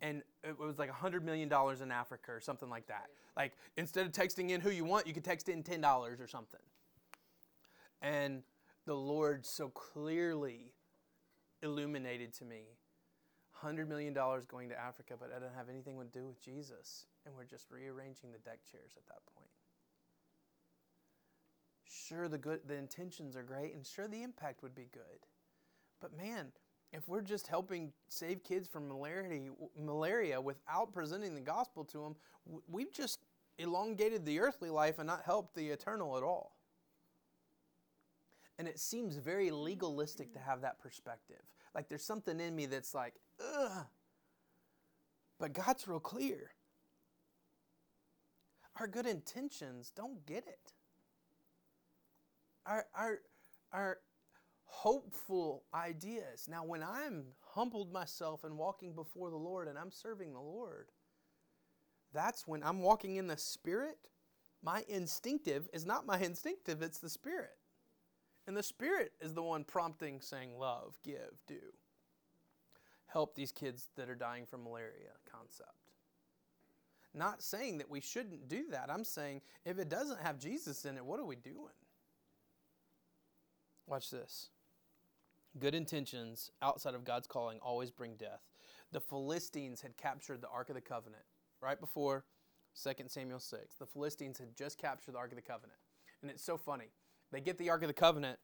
and 0.00 0.22
it 0.42 0.58
was 0.58 0.80
like 0.80 0.90
$100 0.90 1.22
million 1.22 1.48
in 1.80 1.92
Africa 1.92 2.32
or 2.32 2.40
something 2.40 2.68
like 2.68 2.88
that. 2.88 3.06
Like 3.36 3.52
instead 3.76 4.04
of 4.04 4.10
texting 4.12 4.50
in 4.50 4.60
who 4.60 4.70
you 4.70 4.84
want, 4.84 5.06
you 5.06 5.14
could 5.14 5.24
text 5.24 5.48
in 5.48 5.62
$10 5.62 6.20
or 6.20 6.26
something. 6.26 6.60
And 8.02 8.42
the 8.84 8.94
Lord 8.94 9.46
so 9.46 9.68
clearly 9.68 10.72
illuminated 11.62 12.32
to 12.34 12.44
me 12.44 12.64
$100 13.62 13.88
million 13.88 14.12
going 14.12 14.68
to 14.68 14.80
Africa, 14.80 15.14
but 15.18 15.30
I 15.30 15.38
doesn't 15.38 15.56
have 15.56 15.68
anything 15.68 15.98
to 15.98 16.18
do 16.18 16.26
with 16.26 16.40
Jesus. 16.42 17.06
And 17.24 17.34
we're 17.34 17.44
just 17.44 17.70
rearranging 17.70 18.32
the 18.32 18.38
deck 18.38 18.60
chairs 18.70 18.92
at 18.96 19.06
that 19.06 19.24
point. 19.34 19.50
Sure, 21.84 22.28
the, 22.28 22.38
good, 22.38 22.60
the 22.66 22.74
intentions 22.74 23.36
are 23.36 23.42
great, 23.42 23.74
and 23.74 23.86
sure, 23.86 24.08
the 24.08 24.22
impact 24.22 24.62
would 24.62 24.74
be 24.74 24.88
good. 24.92 25.26
But 26.00 26.16
man, 26.16 26.52
if 26.92 27.08
we're 27.08 27.22
just 27.22 27.46
helping 27.46 27.92
save 28.08 28.44
kids 28.44 28.68
from 28.68 28.88
malaria, 28.88 29.50
malaria 29.78 30.40
without 30.40 30.92
presenting 30.92 31.34
the 31.34 31.40
gospel 31.40 31.84
to 31.84 31.98
them, 31.98 32.16
we've 32.68 32.92
just 32.92 33.20
elongated 33.58 34.24
the 34.24 34.40
earthly 34.40 34.70
life 34.70 34.98
and 34.98 35.06
not 35.06 35.22
helped 35.24 35.54
the 35.54 35.68
eternal 35.68 36.16
at 36.16 36.22
all. 36.22 36.56
And 38.58 38.68
it 38.68 38.78
seems 38.78 39.16
very 39.16 39.50
legalistic 39.50 40.32
to 40.34 40.38
have 40.38 40.60
that 40.60 40.80
perspective. 40.80 41.42
Like 41.74 41.88
there's 41.88 42.04
something 42.04 42.38
in 42.38 42.54
me 42.54 42.66
that's 42.66 42.94
like, 42.94 43.14
ugh. 43.40 43.86
But 45.38 45.52
God's 45.52 45.88
real 45.88 46.00
clear. 46.00 46.52
Our 48.78 48.86
good 48.86 49.06
intentions 49.06 49.92
don't 49.94 50.24
get 50.24 50.46
it. 50.46 50.72
Our, 52.64 52.86
our, 52.94 53.18
our 53.72 53.98
hopeful 54.64 55.64
ideas. 55.74 56.46
Now, 56.48 56.64
when 56.64 56.82
I'm 56.82 57.24
humbled 57.54 57.92
myself 57.92 58.44
and 58.44 58.56
walking 58.56 58.94
before 58.94 59.30
the 59.30 59.36
Lord 59.36 59.68
and 59.68 59.78
I'm 59.78 59.90
serving 59.90 60.32
the 60.32 60.40
Lord, 60.40 60.90
that's 62.14 62.46
when 62.46 62.62
I'm 62.62 62.80
walking 62.80 63.16
in 63.16 63.26
the 63.26 63.36
Spirit. 63.36 63.98
My 64.62 64.84
instinctive 64.88 65.68
is 65.72 65.84
not 65.84 66.06
my 66.06 66.18
instinctive, 66.20 66.82
it's 66.82 66.98
the 66.98 67.10
Spirit. 67.10 67.56
And 68.46 68.56
the 68.56 68.62
Spirit 68.62 69.12
is 69.20 69.34
the 69.34 69.42
one 69.42 69.64
prompting, 69.64 70.20
saying, 70.20 70.58
Love, 70.58 70.98
give, 71.04 71.40
do. 71.46 71.60
Help 73.12 73.34
these 73.34 73.52
kids 73.52 73.88
that 73.96 74.08
are 74.08 74.14
dying 74.14 74.46
from 74.46 74.64
malaria 74.64 75.12
concept. 75.30 75.70
Not 77.14 77.42
saying 77.42 77.78
that 77.78 77.90
we 77.90 78.00
shouldn't 78.00 78.48
do 78.48 78.68
that. 78.70 78.90
I'm 78.90 79.04
saying 79.04 79.42
if 79.64 79.78
it 79.78 79.88
doesn't 79.90 80.20
have 80.20 80.38
Jesus 80.38 80.84
in 80.84 80.96
it, 80.96 81.04
what 81.04 81.20
are 81.20 81.26
we 81.26 81.36
doing? 81.36 81.74
Watch 83.86 84.10
this. 84.10 84.48
Good 85.58 85.74
intentions 85.74 86.50
outside 86.62 86.94
of 86.94 87.04
God's 87.04 87.26
calling 87.26 87.58
always 87.60 87.90
bring 87.90 88.14
death. 88.14 88.40
The 88.92 89.00
Philistines 89.00 89.82
had 89.82 89.98
captured 89.98 90.40
the 90.40 90.48
Ark 90.48 90.70
of 90.70 90.74
the 90.74 90.80
Covenant 90.80 91.24
right 91.60 91.78
before 91.78 92.24
2 92.82 92.92
Samuel 93.08 93.40
6. 93.40 93.74
The 93.74 93.86
Philistines 93.86 94.38
had 94.38 94.56
just 94.56 94.78
captured 94.78 95.12
the 95.12 95.18
Ark 95.18 95.32
of 95.32 95.36
the 95.36 95.42
Covenant. 95.42 95.78
And 96.22 96.30
it's 96.30 96.44
so 96.44 96.56
funny. 96.56 96.92
They 97.30 97.40
get 97.40 97.58
the 97.58 97.68
Ark 97.68 97.82
of 97.82 97.88
the 97.88 97.94
Covenant 97.94 98.38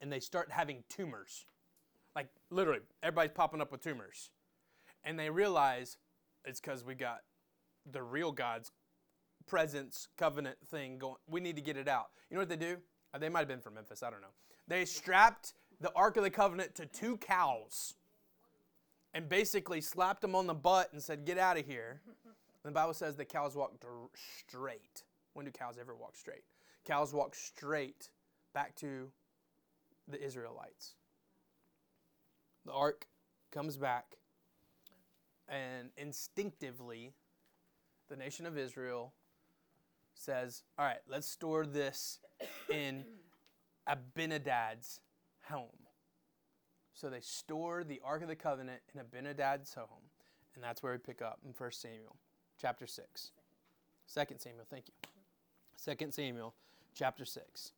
and 0.00 0.10
they 0.10 0.20
start 0.20 0.50
having 0.50 0.82
tumors. 0.88 1.46
Like 2.14 2.28
literally, 2.50 2.80
everybody's 3.02 3.32
popping 3.32 3.60
up 3.60 3.72
with 3.72 3.82
tumors. 3.82 4.30
And 5.04 5.18
they 5.18 5.30
realize 5.30 5.96
it's 6.44 6.60
because 6.60 6.84
we 6.84 6.94
got 6.94 7.20
the 7.90 8.02
real 8.02 8.32
God's 8.32 8.72
presence 9.46 10.08
covenant 10.16 10.56
thing 10.66 10.98
going. 10.98 11.16
We 11.28 11.40
need 11.40 11.56
to 11.56 11.62
get 11.62 11.76
it 11.76 11.88
out. 11.88 12.08
You 12.30 12.36
know 12.36 12.42
what 12.42 12.48
they 12.48 12.56
do? 12.56 12.76
Uh, 13.12 13.18
they 13.18 13.28
might 13.28 13.40
have 13.40 13.48
been 13.48 13.60
from 13.60 13.74
Memphis. 13.74 14.02
I 14.02 14.10
don't 14.10 14.20
know. 14.20 14.28
They 14.68 14.84
strapped 14.84 15.54
the 15.80 15.92
Ark 15.94 16.16
of 16.16 16.22
the 16.22 16.30
Covenant 16.30 16.74
to 16.76 16.86
two 16.86 17.16
cows 17.16 17.94
and 19.14 19.28
basically 19.28 19.80
slapped 19.80 20.20
them 20.20 20.34
on 20.34 20.46
the 20.46 20.54
butt 20.54 20.92
and 20.92 21.02
said, 21.02 21.24
Get 21.24 21.38
out 21.38 21.58
of 21.58 21.66
here. 21.66 22.00
And 22.64 22.70
the 22.72 22.74
Bible 22.74 22.94
says 22.94 23.16
the 23.16 23.24
cows 23.24 23.56
walked 23.56 23.84
straight. 24.14 25.02
When 25.32 25.46
do 25.46 25.52
cows 25.52 25.76
ever 25.80 25.94
walk 25.94 26.16
straight? 26.16 26.44
Cows 26.84 27.12
walk 27.14 27.34
straight 27.34 28.10
back 28.52 28.76
to 28.76 29.10
the 30.08 30.22
Israelites. 30.22 30.94
The 32.70 32.76
ark 32.76 33.08
comes 33.50 33.76
back, 33.76 34.14
and 35.48 35.88
instinctively, 35.96 37.14
the 38.08 38.14
nation 38.14 38.46
of 38.46 38.56
Israel 38.56 39.12
says, 40.14 40.62
All 40.78 40.84
right, 40.84 41.00
let's 41.08 41.26
store 41.26 41.66
this 41.66 42.20
in 42.68 43.02
Abinadab's 43.88 45.00
home. 45.46 45.88
So 46.94 47.10
they 47.10 47.18
store 47.18 47.82
the 47.82 48.00
Ark 48.04 48.22
of 48.22 48.28
the 48.28 48.36
Covenant 48.36 48.82
in 48.94 49.00
Abinadab's 49.00 49.74
home. 49.74 50.06
And 50.54 50.62
that's 50.62 50.80
where 50.80 50.92
we 50.92 50.98
pick 50.98 51.22
up 51.22 51.40
in 51.44 51.52
1 51.58 51.72
Samuel 51.72 52.14
chapter 52.56 52.86
6. 52.86 53.32
2 54.14 54.22
Samuel, 54.38 54.64
thank 54.70 54.84
you. 54.86 55.96
2 55.96 56.12
Samuel 56.12 56.54
chapter 56.94 57.24
6. 57.24 57.72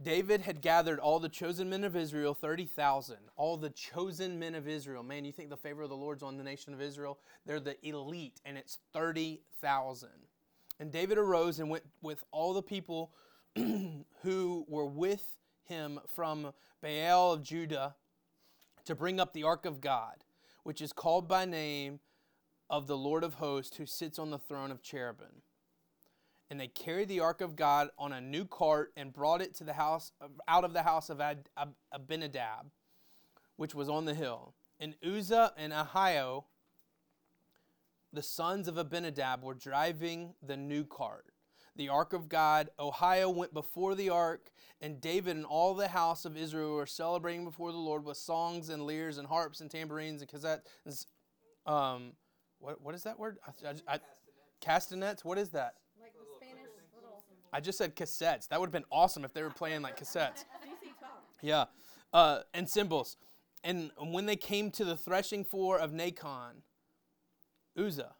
David 0.00 0.42
had 0.42 0.60
gathered 0.60 1.00
all 1.00 1.18
the 1.18 1.28
chosen 1.28 1.68
men 1.68 1.82
of 1.82 1.96
Israel, 1.96 2.32
30,000. 2.32 3.16
All 3.36 3.56
the 3.56 3.70
chosen 3.70 4.38
men 4.38 4.54
of 4.54 4.68
Israel. 4.68 5.02
Man, 5.02 5.24
you 5.24 5.32
think 5.32 5.50
the 5.50 5.56
favor 5.56 5.82
of 5.82 5.88
the 5.88 5.96
Lord's 5.96 6.22
on 6.22 6.36
the 6.36 6.44
nation 6.44 6.72
of 6.72 6.80
Israel? 6.80 7.18
They're 7.44 7.58
the 7.58 7.76
elite, 7.86 8.40
and 8.44 8.56
it's 8.56 8.78
30,000. 8.92 10.08
And 10.78 10.92
David 10.92 11.18
arose 11.18 11.58
and 11.58 11.68
went 11.68 11.82
with 12.00 12.22
all 12.30 12.54
the 12.54 12.62
people 12.62 13.10
who 13.56 14.64
were 14.68 14.86
with 14.86 15.24
him 15.64 15.98
from 16.14 16.52
Baal 16.80 17.32
of 17.32 17.42
Judah 17.42 17.96
to 18.84 18.94
bring 18.94 19.18
up 19.18 19.32
the 19.32 19.42
ark 19.42 19.66
of 19.66 19.80
God, 19.80 20.22
which 20.62 20.80
is 20.80 20.92
called 20.92 21.26
by 21.26 21.44
name 21.44 21.98
of 22.70 22.86
the 22.86 22.96
Lord 22.96 23.24
of 23.24 23.34
hosts, 23.34 23.78
who 23.78 23.86
sits 23.86 24.18
on 24.18 24.30
the 24.30 24.38
throne 24.38 24.70
of 24.70 24.80
cherubim 24.80 25.42
and 26.50 26.58
they 26.58 26.68
carried 26.68 27.08
the 27.08 27.20
ark 27.20 27.40
of 27.40 27.56
God 27.56 27.90
on 27.98 28.12
a 28.12 28.20
new 28.20 28.44
cart 28.44 28.92
and 28.96 29.12
brought 29.12 29.42
it 29.42 29.54
to 29.56 29.64
the 29.64 29.74
house 29.74 30.12
out 30.46 30.64
of 30.64 30.72
the 30.72 30.82
house 30.82 31.10
of 31.10 31.20
Abinadab, 31.92 32.70
which 33.56 33.74
was 33.74 33.88
on 33.88 34.04
the 34.06 34.14
hill. 34.14 34.54
And 34.80 34.94
Uzzah 35.04 35.52
and 35.56 35.72
Ahio, 35.72 36.44
the 38.12 38.22
sons 38.22 38.68
of 38.68 38.78
Abinadab, 38.78 39.42
were 39.42 39.54
driving 39.54 40.34
the 40.42 40.56
new 40.56 40.84
cart. 40.84 41.26
The 41.76 41.90
ark 41.90 42.12
of 42.12 42.28
God, 42.28 42.70
Ahio 42.78 43.32
went 43.32 43.52
before 43.54 43.94
the 43.94 44.10
ark, 44.10 44.50
and 44.80 45.00
David 45.00 45.36
and 45.36 45.44
all 45.44 45.74
the 45.74 45.88
house 45.88 46.24
of 46.24 46.36
Israel 46.36 46.74
were 46.74 46.86
celebrating 46.86 47.44
before 47.44 47.70
the 47.72 47.78
Lord 47.78 48.04
with 48.04 48.16
songs 48.16 48.68
and 48.68 48.84
lyres 48.84 49.18
and 49.18 49.28
harps 49.28 49.60
and 49.60 49.70
tambourines 49.70 50.22
and 50.22 50.30
cassettes. 50.30 51.06
Um, 51.66 52.14
what, 52.58 52.80
what 52.80 52.94
is 52.94 53.04
that 53.04 53.18
word? 53.18 53.38
I, 53.46 53.68
I, 53.68 53.94
I, 53.94 54.00
castanets. 54.60 55.24
What 55.24 55.38
is 55.38 55.50
that? 55.50 55.74
I 57.52 57.60
just 57.60 57.78
said 57.78 57.96
cassettes. 57.96 58.48
That 58.48 58.60
would 58.60 58.66
have 58.66 58.72
been 58.72 58.84
awesome 58.90 59.24
if 59.24 59.32
they 59.32 59.42
were 59.42 59.50
playing 59.50 59.82
like 59.82 59.98
cassettes. 59.98 60.44
Yeah. 61.40 61.66
Uh, 62.12 62.40
and 62.52 62.68
cymbals. 62.68 63.16
And 63.62 63.92
when 63.96 64.26
they 64.26 64.34
came 64.34 64.72
to 64.72 64.84
the 64.84 64.96
threshing 64.96 65.44
floor 65.44 65.78
of 65.78 65.92
Nacon, 65.92 66.62
Uzzah 67.76 68.14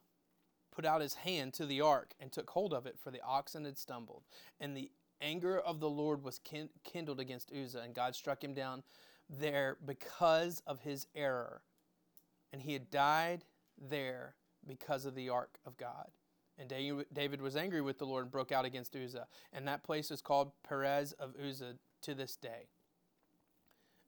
put 0.71 0.85
out 0.85 1.01
his 1.01 1.15
hand 1.15 1.53
to 1.55 1.67
the 1.67 1.81
ark 1.81 2.15
and 2.21 2.31
took 2.31 2.51
hold 2.51 2.73
of 2.73 2.87
it, 2.87 2.97
for 3.03 3.11
the 3.11 3.21
oxen 3.23 3.65
had 3.65 3.77
stumbled. 3.77 4.23
And 4.61 4.77
the 4.77 4.91
anger 5.21 5.59
of 5.59 5.81
the 5.81 5.91
Lord 5.91 6.23
was 6.23 6.41
kindled 6.85 7.19
against 7.19 7.53
Uzzah, 7.53 7.81
and 7.81 7.95
God 7.95 8.15
struck 8.15 8.43
him 8.43 8.55
down 8.55 8.85
there 9.29 9.77
because 9.85 10.63
of 10.67 10.81
his 10.81 11.07
error. 11.15 11.63
And 12.53 12.63
he 12.63 12.73
had 12.73 12.91
died 12.91 13.45
there 13.77 14.37
because 14.67 15.05
of 15.05 15.15
the 15.15 15.29
ark 15.29 15.59
of 15.67 15.77
God. 15.77 16.11
And 16.59 16.69
David 17.13 17.41
was 17.41 17.57
angry 17.57 17.81
with 17.81 17.99
the 17.99 18.05
Lord 18.05 18.25
and 18.25 18.33
broke 18.33 18.51
out 18.51 18.65
against 18.65 18.97
Uzzah. 18.97 19.29
And 19.53 19.69
that 19.69 19.85
place 19.85 20.11
is 20.11 20.21
called 20.21 20.51
Perez 20.69 21.13
of 21.13 21.35
Uzzah 21.41 21.75
to 22.03 22.15
this 22.15 22.35
day. 22.35 22.69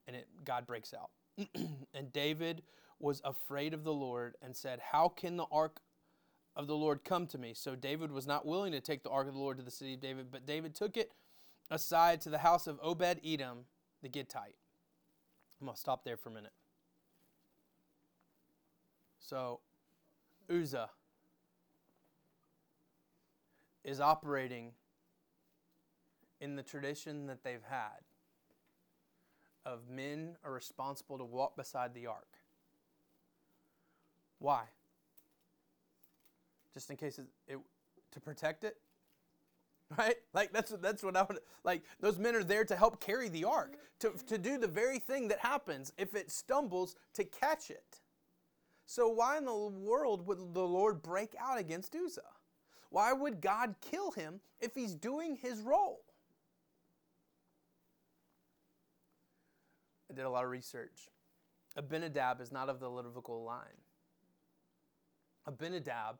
And 0.05 0.17
it, 0.17 0.27
God 0.43 0.67
breaks 0.67 0.93
out. 0.93 1.11
and 1.93 2.11
David 2.11 2.63
was 2.99 3.21
afraid 3.23 3.73
of 3.73 3.85
the 3.85 3.93
Lord 3.93 4.35
and 4.41 4.55
said, 4.55 4.79
How 4.91 5.07
can 5.07 5.37
the 5.37 5.45
ark 5.49 5.79
of 6.55 6.67
the 6.67 6.75
Lord 6.75 7.05
come 7.05 7.25
to 7.27 7.37
me? 7.37 7.53
So 7.53 7.75
David 7.75 8.11
was 8.11 8.27
not 8.27 8.45
willing 8.45 8.73
to 8.73 8.81
take 8.81 9.03
the 9.03 9.09
ark 9.09 9.27
of 9.27 9.33
the 9.33 9.39
Lord 9.39 9.57
to 9.57 9.63
the 9.63 9.71
city 9.71 9.93
of 9.93 10.01
David, 10.01 10.27
but 10.29 10.45
David 10.45 10.75
took 10.75 10.97
it 10.97 11.13
aside 11.69 12.19
to 12.21 12.29
the 12.29 12.39
house 12.39 12.67
of 12.67 12.79
Obed 12.83 13.21
Edom 13.25 13.59
the 14.01 14.09
Gittite. 14.09 14.55
I'm 15.61 15.67
going 15.67 15.75
to 15.75 15.79
stop 15.79 16.03
there 16.03 16.17
for 16.17 16.29
a 16.29 16.33
minute. 16.33 16.51
So, 19.19 19.59
Uzzah 20.49 20.89
is 23.83 23.99
operating 23.99 24.71
in 26.39 26.55
the 26.55 26.63
tradition 26.63 27.27
that 27.27 27.43
they've 27.43 27.63
had 27.69 28.01
of 29.65 29.87
men 29.89 30.35
are 30.43 30.51
responsible 30.51 31.17
to 31.17 31.23
walk 31.23 31.55
beside 31.55 31.93
the 31.93 32.07
ark. 32.07 32.37
Why? 34.39 34.63
Just 36.73 36.89
in 36.89 36.97
case 36.97 37.19
it, 37.19 37.27
it 37.47 37.59
to 38.11 38.19
protect 38.19 38.63
it, 38.63 38.77
right? 39.97 40.15
Like 40.33 40.51
that's 40.51 40.71
that's 40.81 41.03
what 41.03 41.15
I 41.15 41.23
would 41.23 41.39
like. 41.63 41.83
Those 41.99 42.17
men 42.17 42.35
are 42.35 42.43
there 42.43 42.65
to 42.65 42.75
help 42.75 42.99
carry 42.99 43.29
the 43.29 43.43
ark, 43.45 43.77
to 43.99 44.11
to 44.27 44.37
do 44.37 44.57
the 44.57 44.67
very 44.67 44.99
thing 44.99 45.27
that 45.27 45.39
happens 45.39 45.93
if 45.97 46.15
it 46.15 46.31
stumbles 46.31 46.95
to 47.13 47.23
catch 47.23 47.69
it. 47.69 47.99
So 48.85 49.07
why 49.09 49.37
in 49.37 49.45
the 49.45 49.53
world 49.55 50.25
would 50.27 50.53
the 50.53 50.63
Lord 50.63 51.01
break 51.01 51.35
out 51.39 51.59
against 51.59 51.95
Uzzah? 51.95 52.21
Why 52.91 53.13
would 53.13 53.41
God 53.41 53.75
kill 53.81 54.11
him 54.11 54.41
if 54.59 54.75
he's 54.75 54.93
doing 54.93 55.37
his 55.37 55.61
role? 55.61 56.01
I 60.11 60.13
did 60.13 60.25
a 60.25 60.29
lot 60.29 60.43
of 60.43 60.49
research. 60.49 61.07
Abinadab 61.77 62.41
is 62.41 62.51
not 62.51 62.67
of 62.67 62.81
the 62.81 62.89
Levitical 62.89 63.45
line. 63.45 63.79
Abinadab, 65.47 66.17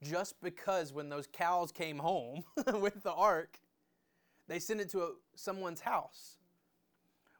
just 0.00 0.40
because 0.40 0.92
when 0.92 1.08
those 1.08 1.26
cows 1.26 1.72
came 1.72 1.98
home 1.98 2.44
with 2.74 3.02
the 3.02 3.12
ark, 3.12 3.58
they 4.46 4.60
sent 4.60 4.80
it 4.80 4.88
to 4.90 5.02
a, 5.02 5.10
someone's 5.34 5.80
house. 5.80 6.36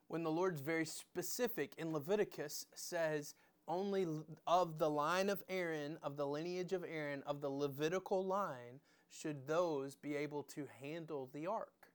When 0.09 0.25
the 0.25 0.33
Lord's 0.33 0.61
very 0.61 0.85
specific 0.85 1.75
in 1.79 1.93
Leviticus 1.93 2.67
says, 2.75 3.35
only 3.69 4.07
of 4.47 4.79
the 4.79 4.91
line 4.91 5.29
of 5.29 5.43
Aaron, 5.49 5.99
of 6.03 6.17
the 6.17 6.27
lineage 6.27 6.73
of 6.73 6.85
Aaron, 6.85 7.23
of 7.27 7.41
the 7.41 7.49
Levitical 7.49 8.25
line, 8.25 8.81
should 9.09 9.47
those 9.47 9.95
be 9.95 10.17
able 10.17 10.43
to 10.43 10.69
handle 10.81 11.29
the 11.33 11.47
ark. 11.47 11.89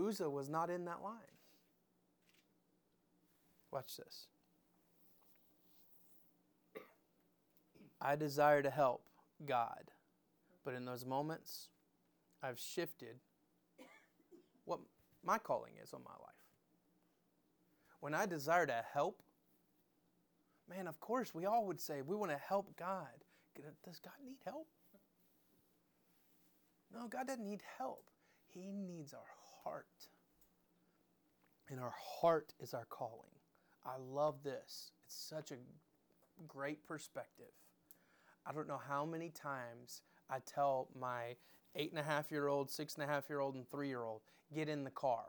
Uzzah 0.00 0.30
was 0.30 0.48
not 0.48 0.70
in 0.70 0.84
that 0.86 1.02
line. 1.02 1.14
Watch 3.70 3.96
this. 3.96 4.26
I 8.00 8.16
desire 8.16 8.62
to 8.62 8.70
help 8.70 9.02
God, 9.44 9.90
but 10.64 10.74
in 10.74 10.84
those 10.84 11.04
moments, 11.04 11.68
I've 12.42 12.58
shifted 12.58 13.16
what 14.64 14.78
my 15.24 15.38
calling 15.38 15.72
is 15.82 15.92
on 15.92 16.02
my 16.04 16.12
life. 16.12 16.34
When 18.00 18.14
I 18.14 18.26
desire 18.26 18.66
to 18.66 18.84
help, 18.92 19.22
man, 20.68 20.86
of 20.86 21.00
course, 21.00 21.34
we 21.34 21.46
all 21.46 21.66
would 21.66 21.80
say 21.80 22.02
we 22.02 22.16
want 22.16 22.30
to 22.30 22.38
help 22.38 22.76
God. 22.76 23.24
Does 23.84 23.98
God 23.98 24.14
need 24.24 24.38
help? 24.44 24.68
No, 26.92 27.08
God 27.08 27.26
doesn't 27.26 27.44
need 27.44 27.62
help. 27.78 28.04
He 28.46 28.72
needs 28.72 29.12
our 29.12 29.20
heart. 29.62 29.86
And 31.68 31.80
our 31.80 31.94
heart 31.98 32.54
is 32.60 32.72
our 32.72 32.86
calling. 32.86 33.30
I 33.84 33.96
love 33.98 34.42
this. 34.42 34.92
It's 35.06 35.14
such 35.14 35.50
a 35.50 35.56
great 36.46 36.86
perspective. 36.86 37.52
I 38.46 38.52
don't 38.52 38.68
know 38.68 38.80
how 38.88 39.04
many 39.04 39.30
times 39.30 40.02
I 40.30 40.38
tell 40.46 40.88
my 40.98 41.36
eight 41.74 41.90
and 41.90 41.98
a 41.98 42.02
half 42.02 42.30
year 42.30 42.48
old, 42.48 42.70
six 42.70 42.94
and 42.94 43.04
a 43.04 43.06
half 43.06 43.28
year 43.28 43.40
old, 43.40 43.54
and 43.54 43.68
three 43.70 43.88
year 43.88 44.04
old, 44.04 44.22
get 44.54 44.68
in 44.68 44.84
the 44.84 44.90
car. 44.90 45.24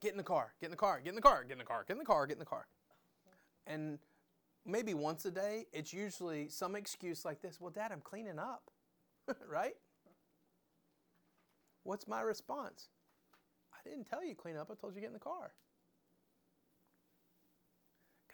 Get 0.00 0.12
in 0.12 0.18
the 0.18 0.22
car, 0.22 0.52
get 0.60 0.66
in 0.66 0.70
the 0.70 0.76
car, 0.76 1.00
get 1.00 1.08
in 1.10 1.16
the 1.16 1.22
car, 1.22 1.42
get 1.42 1.52
in 1.52 1.58
the 1.58 1.64
car, 1.64 1.84
get 1.86 1.94
in 1.94 1.98
the 1.98 2.04
car, 2.04 2.26
get 2.26 2.34
in 2.34 2.38
the 2.38 2.44
car. 2.44 2.66
And 3.68 3.98
maybe 4.64 4.94
once 4.94 5.24
a 5.26 5.30
day, 5.30 5.66
it's 5.72 5.92
usually 5.92 6.48
some 6.48 6.74
excuse 6.74 7.24
like 7.24 7.42
this 7.42 7.60
Well, 7.60 7.70
Dad, 7.70 7.92
I'm 7.92 8.00
cleaning 8.00 8.38
up, 8.38 8.70
right? 9.48 9.76
What's 11.84 12.08
my 12.08 12.22
response? 12.22 12.88
I 13.72 13.88
didn't 13.88 14.08
tell 14.08 14.24
you 14.24 14.34
clean 14.34 14.56
up, 14.56 14.68
I 14.72 14.74
told 14.74 14.94
you 14.94 15.00
get 15.00 15.08
in 15.08 15.12
the 15.12 15.20
car. 15.20 15.52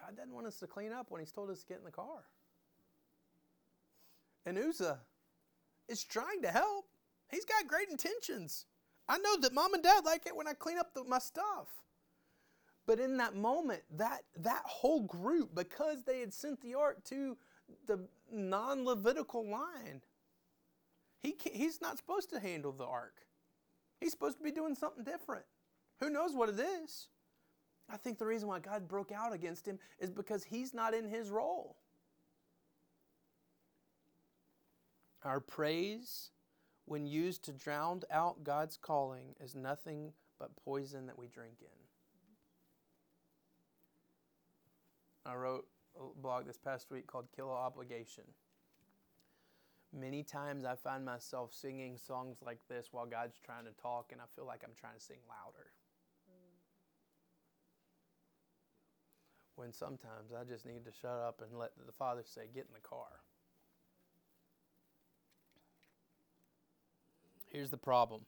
God 0.01 0.17
doesn't 0.17 0.35
want 0.35 0.47
us 0.47 0.59
to 0.61 0.67
clean 0.67 0.93
up 0.93 1.11
when 1.11 1.21
He's 1.21 1.33
told 1.33 1.51
us 1.51 1.61
to 1.61 1.67
get 1.67 1.79
in 1.79 1.85
the 1.85 1.91
car. 1.91 2.25
And 4.47 4.59
Uzzah 4.59 5.01
is 5.89 6.05
trying 6.05 6.43
to 6.43 6.49
help. 6.49 6.87
He's 7.31 7.45
got 7.45 7.67
great 7.67 7.89
intentions. 7.89 8.67
I 9.09 9.19
know 9.19 9.37
that 9.41 9.53
mom 9.53 9.75
and 9.75 9.83
dad 9.83 10.05
like 10.05 10.27
it 10.27 10.37
when 10.37 10.47
I 10.47 10.53
clean 10.53 10.79
up 10.79 10.95
the, 10.95 11.05
my 11.05 11.19
stuff. 11.19 11.69
But 12.87 13.01
in 13.01 13.17
that 13.17 13.35
moment, 13.35 13.83
that, 13.97 14.23
that 14.37 14.63
whole 14.65 15.03
group, 15.03 15.55
because 15.55 16.05
they 16.05 16.21
had 16.21 16.35
sent 16.35 16.61
the 16.61 16.75
ark 16.75 17.03
to 17.05 17.37
the 17.87 18.07
non 18.31 18.85
Levitical 18.85 19.49
line, 19.49 20.03
he, 21.23 21.35
he's 21.53 21.81
not 21.81 21.97
supposed 21.97 22.31
to 22.31 22.41
handle 22.41 22.73
the 22.73 22.85
ark. 22.85 23.23
He's 24.01 24.11
supposed 24.11 24.37
to 24.39 24.45
be 24.45 24.51
doing 24.51 24.75
something 24.75 25.05
different. 25.05 25.47
Who 26.01 26.11
knows 26.11 26.35
what 26.35 26.51
it 26.51 26.61
is? 26.61 27.09
I 27.89 27.97
think 27.97 28.19
the 28.19 28.27
reason 28.27 28.49
why 28.49 28.59
God 28.59 28.89
broke 28.89 29.13
out 29.13 29.33
against 29.33 29.67
him 29.67 29.79
is 29.99 30.11
because 30.11 30.45
he's 30.45 30.75
not 30.75 30.95
in 30.95 31.09
his 31.09 31.31
role. 31.31 31.77
Our 35.23 35.41
praise, 35.41 36.31
when 36.85 37.07
used 37.07 37.45
to 37.45 37.53
drown 37.53 38.03
out 38.11 38.45
God's 38.45 38.77
calling, 38.77 39.35
is 39.41 39.55
nothing 39.55 40.13
but 40.39 40.55
poison 40.57 41.07
that 41.07 41.19
we 41.19 41.29
drink 41.29 41.57
in. 41.61 41.84
I 45.27 45.35
wrote 45.35 45.67
a 45.97 46.21
blog 46.21 46.47
this 46.47 46.59
past 46.59 46.91
week 46.91 47.07
called 47.07 47.27
Kill 47.35 47.51
Obligation. 47.51 48.25
Many 49.93 50.23
times 50.23 50.65
I 50.65 50.75
find 50.75 51.05
myself 51.05 51.53
singing 51.53 51.97
songs 51.97 52.39
like 52.45 52.59
this 52.69 52.89
while 52.91 53.07
God's 53.07 53.39
trying 53.39 53.65
to 53.65 53.71
talk, 53.81 54.11
and 54.13 54.21
I 54.21 54.25
feel 54.35 54.45
like 54.45 54.63
I'm 54.65 54.75
trying 54.79 54.95
to 54.99 55.01
sing 55.01 55.19
louder. 55.29 55.71
When 59.57 59.73
sometimes 59.73 60.33
I 60.39 60.43
just 60.43 60.67
need 60.67 60.85
to 60.85 60.91
shut 61.01 61.13
up 61.13 61.41
and 61.41 61.57
let 61.57 61.71
the 61.87 61.93
Father 61.93 62.23
say, 62.25 62.43
Get 62.53 62.67
in 62.67 62.75
the 62.75 62.81
car. 62.81 63.07
Here's 67.53 67.71
the 67.71 67.79
problem 67.79 68.23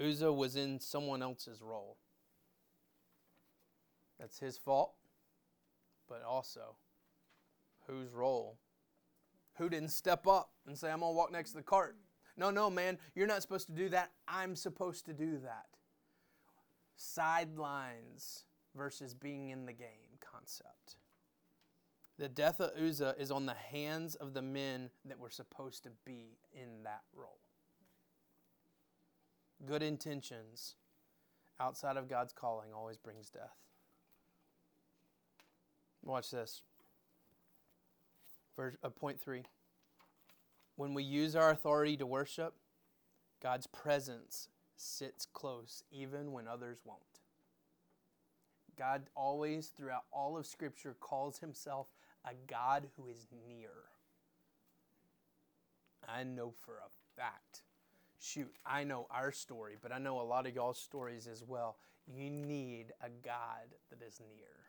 Uzzah 0.00 0.32
was 0.32 0.54
in 0.54 0.78
someone 0.78 1.20
else's 1.20 1.60
role. 1.60 1.96
That's 4.20 4.38
his 4.38 4.56
fault, 4.56 4.94
but 6.08 6.22
also 6.22 6.76
whose 7.86 8.12
role? 8.12 8.58
Who 9.58 9.68
didn't 9.68 9.90
step 9.90 10.26
up 10.26 10.50
and 10.66 10.76
say, 10.76 10.90
I'm 10.90 11.00
going 11.00 11.12
to 11.12 11.16
walk 11.16 11.32
next 11.32 11.50
to 11.50 11.56
the 11.56 11.62
cart? 11.62 11.96
No, 12.36 12.50
no, 12.50 12.68
man, 12.68 12.98
you're 13.14 13.26
not 13.26 13.40
supposed 13.42 13.66
to 13.68 13.72
do 13.72 13.88
that. 13.90 14.10
I'm 14.28 14.54
supposed 14.54 15.06
to 15.06 15.14
do 15.14 15.38
that. 15.38 15.66
Sidelines 16.96 18.44
versus 18.74 19.14
being 19.14 19.48
in 19.50 19.64
the 19.64 19.72
game 19.72 20.18
concept. 20.20 20.96
The 22.18 22.28
death 22.28 22.60
of 22.60 22.70
Uzzah 22.78 23.14
is 23.18 23.30
on 23.30 23.46
the 23.46 23.54
hands 23.54 24.14
of 24.14 24.34
the 24.34 24.42
men 24.42 24.90
that 25.06 25.18
were 25.18 25.30
supposed 25.30 25.84
to 25.84 25.90
be 26.04 26.38
in 26.54 26.82
that 26.84 27.02
role 27.14 27.40
good 29.64 29.82
intentions 29.82 30.74
outside 31.58 31.96
of 31.96 32.08
God's 32.08 32.32
calling 32.32 32.72
always 32.74 32.98
brings 32.98 33.30
death. 33.30 33.56
Watch 36.06 36.30
this. 36.30 36.62
Verse, 38.56 38.76
uh, 38.82 38.88
point 38.88 39.20
three. 39.20 39.42
When 40.76 40.94
we 40.94 41.02
use 41.02 41.34
our 41.34 41.50
authority 41.50 41.96
to 41.96 42.06
worship, 42.06 42.54
God's 43.42 43.66
presence 43.66 44.48
sits 44.76 45.26
close 45.26 45.82
even 45.90 46.32
when 46.32 46.46
others 46.46 46.78
won't. 46.84 47.00
God 48.78 49.02
always, 49.14 49.68
throughout 49.68 50.04
all 50.12 50.36
of 50.36 50.46
Scripture, 50.46 50.94
calls 51.00 51.38
himself 51.38 51.88
a 52.24 52.32
God 52.46 52.88
who 52.96 53.08
is 53.08 53.26
near. 53.48 53.70
I 56.06 56.22
know 56.22 56.52
for 56.64 56.74
a 56.74 57.20
fact 57.20 57.62
shoot, 58.20 58.52
I 58.64 58.84
know 58.84 59.06
our 59.10 59.32
story, 59.32 59.76
but 59.80 59.92
I 59.92 59.98
know 59.98 60.20
a 60.20 60.22
lot 60.22 60.46
of 60.46 60.54
y'all's 60.54 60.78
stories 60.78 61.26
as 61.26 61.44
well. 61.44 61.76
You 62.06 62.30
need 62.30 62.92
a 63.00 63.08
God 63.24 63.74
that 63.90 64.04
is 64.06 64.20
near. 64.28 64.65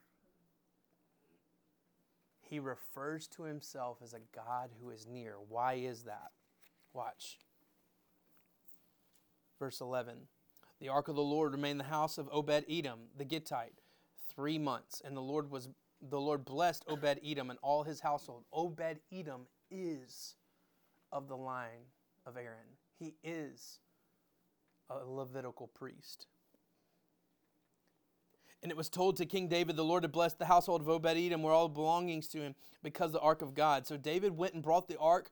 He 2.50 2.60
refers 2.60 3.28
to 3.30 3.44
himself 3.44 3.98
as 4.02 4.14
a 4.14 4.22
God 4.34 4.70
who 4.80 4.90
is 4.90 5.06
near. 5.06 5.36
Why 5.50 5.74
is 5.74 6.04
that? 6.04 6.32
Watch. 6.94 7.40
Verse 9.60 9.82
11 9.82 10.28
The 10.80 10.90
ark 10.90 11.08
of 11.08 11.16
the 11.16 11.22
Lord 11.22 11.52
remained 11.52 11.74
in 11.74 11.78
the 11.80 11.84
house 11.86 12.18
of 12.18 12.30
Obed 12.32 12.66
Edom, 12.70 13.00
the 13.18 13.26
Gittite, 13.26 13.80
three 14.34 14.58
months, 14.58 15.02
and 15.04 15.16
the 15.16 15.22
Lord 15.22 15.52
was 15.52 15.70
the 16.02 16.22
Lord 16.22 16.46
blessed 16.46 16.86
Obed 16.88 17.20
Edom 17.26 17.50
and 17.50 17.60
all 17.62 17.84
his 17.84 18.00
household. 18.00 18.46
Obed 18.54 19.00
Edom 19.12 19.48
is 19.72 20.36
of 21.12 21.28
the 21.28 21.38
line 21.38 21.92
of 22.26 22.38
Aaron. 22.38 22.78
He 22.98 23.16
is 23.24 23.80
a 24.90 25.00
Levitical 25.06 25.68
priest. 25.68 26.28
And 28.64 28.72
it 28.72 28.78
was 28.78 28.90
told 28.90 29.18
to 29.18 29.26
King 29.26 29.48
David, 29.48 29.76
the 29.76 29.84
Lord 29.84 30.04
had 30.04 30.12
blessed 30.12 30.40
the 30.40 30.46
household 30.46 30.82
of 30.82 30.90
Obed 30.90 31.06
Edom, 31.06 31.44
where 31.44 31.54
all 31.54 31.70
belongings 31.70 32.28
to 32.30 32.42
him, 32.42 32.56
because 32.82 33.12
the 33.12 33.20
ark 33.20 33.42
of 33.42 33.54
God. 33.54 33.86
So 33.86 33.98
David 33.98 34.36
went 34.36 34.56
and 34.56 34.64
brought 34.64 34.88
the 34.88 34.98
ark 34.98 35.30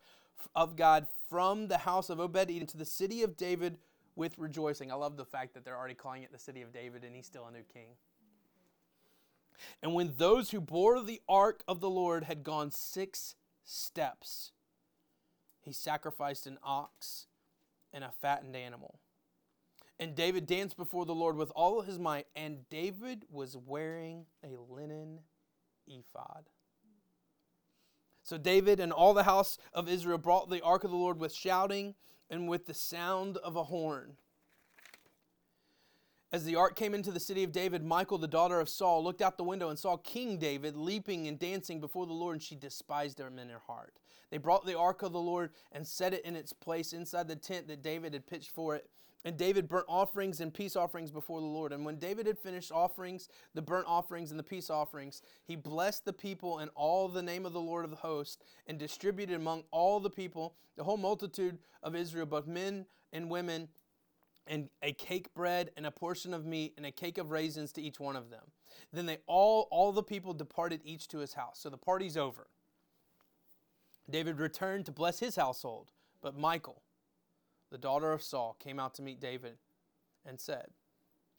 of 0.55 0.75
God 0.75 1.07
from 1.29 1.67
the 1.67 1.79
house 1.79 2.09
of 2.09 2.19
Obed 2.19 2.37
Edom 2.37 2.67
to 2.67 2.77
the 2.77 2.85
city 2.85 3.23
of 3.23 3.35
David 3.35 3.77
with 4.15 4.37
rejoicing. 4.37 4.91
I 4.91 4.95
love 4.95 5.17
the 5.17 5.25
fact 5.25 5.53
that 5.55 5.65
they're 5.65 5.77
already 5.77 5.95
calling 5.95 6.23
it 6.23 6.31
the 6.31 6.39
city 6.39 6.61
of 6.61 6.71
David, 6.71 7.03
and 7.03 7.15
he's 7.15 7.25
still 7.25 7.47
a 7.47 7.51
new 7.51 7.63
king. 7.63 7.87
And 9.81 9.93
when 9.93 10.13
those 10.17 10.51
who 10.51 10.61
bore 10.61 11.01
the 11.01 11.21
ark 11.27 11.63
of 11.67 11.79
the 11.79 11.89
Lord 11.89 12.25
had 12.25 12.43
gone 12.43 12.71
six 12.71 13.35
steps, 13.63 14.51
he 15.61 15.73
sacrificed 15.73 16.45
an 16.45 16.59
ox 16.63 17.25
and 17.91 18.03
a 18.03 18.11
fattened 18.11 18.55
animal. 18.55 18.99
And 19.99 20.15
David 20.15 20.45
danced 20.45 20.75
before 20.75 21.05
the 21.05 21.15
Lord 21.15 21.37
with 21.37 21.51
all 21.55 21.81
his 21.81 21.97
might, 21.97 22.27
and 22.35 22.67
David 22.69 23.25
was 23.31 23.55
wearing 23.55 24.25
a 24.43 24.57
linen 24.69 25.19
ephod. 25.87 26.49
So 28.23 28.37
David 28.37 28.79
and 28.79 28.91
all 28.91 29.13
the 29.13 29.23
house 29.23 29.57
of 29.71 29.87
Israel 29.87 30.17
brought 30.17 30.49
the 30.49 30.61
ark 30.61 30.83
of 30.83 30.91
the 30.91 30.97
Lord 30.97 31.19
with 31.19 31.33
shouting 31.33 31.95
and 32.29 32.49
with 32.49 32.65
the 32.65 32.73
sound 32.73 33.37
of 33.37 33.55
a 33.55 33.63
horn. 33.63 34.17
As 36.31 36.43
the 36.43 36.55
ark 36.55 36.75
came 36.75 36.93
into 36.93 37.11
the 37.11 37.19
city 37.19 37.43
of 37.43 37.51
David, 37.51 37.83
Michal, 37.83 38.17
the 38.17 38.27
daughter 38.27 38.59
of 38.59 38.67
Saul, 38.67 39.03
looked 39.03 39.21
out 39.21 39.37
the 39.37 39.43
window 39.43 39.69
and 39.69 39.79
saw 39.79 39.95
King 39.95 40.37
David 40.37 40.75
leaping 40.75 41.27
and 41.27 41.39
dancing 41.39 41.79
before 41.79 42.05
the 42.07 42.13
Lord, 42.13 42.33
and 42.33 42.43
she 42.43 42.55
despised 42.55 43.19
him 43.19 43.39
in 43.39 43.47
her 43.47 43.61
heart. 43.67 43.93
They 44.31 44.37
brought 44.37 44.65
the 44.65 44.77
ark 44.77 45.03
of 45.03 45.13
the 45.13 45.19
Lord 45.21 45.51
and 45.71 45.87
set 45.87 46.13
it 46.13 46.25
in 46.25 46.35
its 46.35 46.51
place 46.51 46.91
inside 46.91 47.29
the 47.29 47.35
tent 47.37 47.67
that 47.67 47.83
David 47.83 48.13
had 48.13 48.27
pitched 48.27 48.51
for 48.51 48.75
it. 48.75 48.89
And 49.25 49.37
David 49.37 49.67
burnt 49.67 49.87
offerings 49.89 50.39
and 50.39 50.53
peace 50.53 50.75
offerings 50.75 51.09
before 51.09 51.41
the 51.41 51.47
Lord. 51.47 51.73
And 51.73 51.83
when 51.83 51.97
David 51.97 52.27
had 52.27 52.37
finished 52.37 52.71
offerings, 52.71 53.27
the 53.55 53.61
burnt 53.61 53.87
offerings 53.87 54.29
and 54.29 54.39
the 54.39 54.43
peace 54.43 54.69
offerings, 54.69 55.23
he 55.45 55.55
blessed 55.55 56.05
the 56.05 56.13
people 56.13 56.59
in 56.59 56.69
all 56.69 57.07
the 57.07 57.23
name 57.23 57.43
of 57.43 57.51
the 57.51 57.59
Lord 57.59 57.85
of 57.85 57.89
the 57.89 57.97
host 57.97 58.43
and 58.67 58.77
distributed 58.77 59.35
among 59.35 59.63
all 59.71 59.99
the 59.99 60.11
people, 60.11 60.53
the 60.77 60.83
whole 60.83 60.97
multitude 60.97 61.57
of 61.81 61.95
Israel, 61.95 62.27
both 62.27 62.45
men 62.45 62.85
and 63.11 63.27
women, 63.27 63.67
and 64.45 64.69
a 64.83 64.93
cake 64.93 65.33
bread 65.33 65.71
and 65.75 65.87
a 65.87 65.91
portion 65.91 66.31
of 66.31 66.45
meat 66.45 66.75
and 66.77 66.85
a 66.85 66.91
cake 66.91 67.17
of 67.17 67.31
raisins 67.31 67.71
to 67.71 67.81
each 67.81 67.99
one 67.99 68.15
of 68.15 68.29
them. 68.29 68.43
Then 68.93 69.07
they 69.07 69.17
all 69.25 69.67
all 69.71 69.91
the 69.91 70.03
people 70.03 70.35
departed 70.35 70.81
each 70.85 71.07
to 71.07 71.17
his 71.17 71.33
house. 71.33 71.57
So 71.59 71.69
the 71.71 71.77
party's 71.77 72.15
over. 72.15 72.45
David 74.07 74.39
returned 74.39 74.85
to 74.85 74.91
bless 74.91 75.17
his 75.17 75.35
household, 75.35 75.91
but 76.21 76.37
Michal 76.37 76.83
the 77.75 77.79
daughter 77.79 78.13
of 78.13 78.23
Saul, 78.23 78.55
came 78.57 78.79
out 78.79 78.93
to 78.93 79.01
meet 79.01 79.19
David 79.19 79.57
and 80.25 80.39
said, 80.39 80.67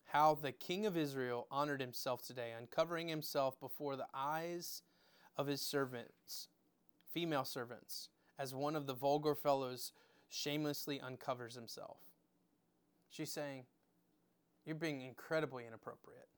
How 0.05 0.35
the 0.35 0.53
king 0.53 0.85
of 0.85 0.94
Israel 0.94 1.46
honored 1.51 1.81
himself 1.81 2.20
today, 2.20 2.53
uncovering 2.55 3.09
himself 3.09 3.59
before 3.59 3.96
the 3.96 4.09
eyes 4.12 4.83
of 5.38 5.46
his 5.46 5.62
servants, 5.62 6.49
female 7.11 7.46
servants, 7.46 8.11
as 8.38 8.55
one 8.55 8.77
of 8.77 8.87
the 8.87 8.92
vulgar 8.92 9.35
fellows 9.35 9.92
shamelessly 10.29 11.01
uncovers 11.01 11.55
himself. 11.55 11.96
She's 13.09 13.33
saying, 13.33 13.64
You're 14.66 14.75
being 14.75 15.01
incredibly 15.01 15.66
inappropriate. 15.66 16.29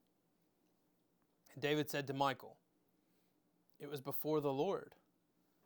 And 1.55 1.61
David 1.61 1.91
said 1.91 2.07
to 2.07 2.15
Michal, 2.15 2.55
It 3.81 3.91
was 3.91 4.01
before 4.01 4.41
the 4.41 4.53
Lord 4.53 4.95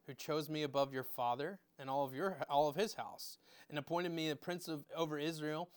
who 0.06 0.14
chose 0.14 0.48
me 0.48 0.62
above 0.62 0.92
your 0.92 1.04
father 1.04 1.58
and 1.78 1.88
all 1.88 2.04
of 2.04 2.14
your 2.14 2.38
all 2.48 2.68
of 2.68 2.76
his 2.76 2.94
house 2.94 3.38
and 3.68 3.78
appointed 3.78 4.12
me 4.12 4.30
a 4.30 4.36
prince 4.36 4.68
of, 4.68 4.84
over 4.96 5.18
Israel 5.18 5.70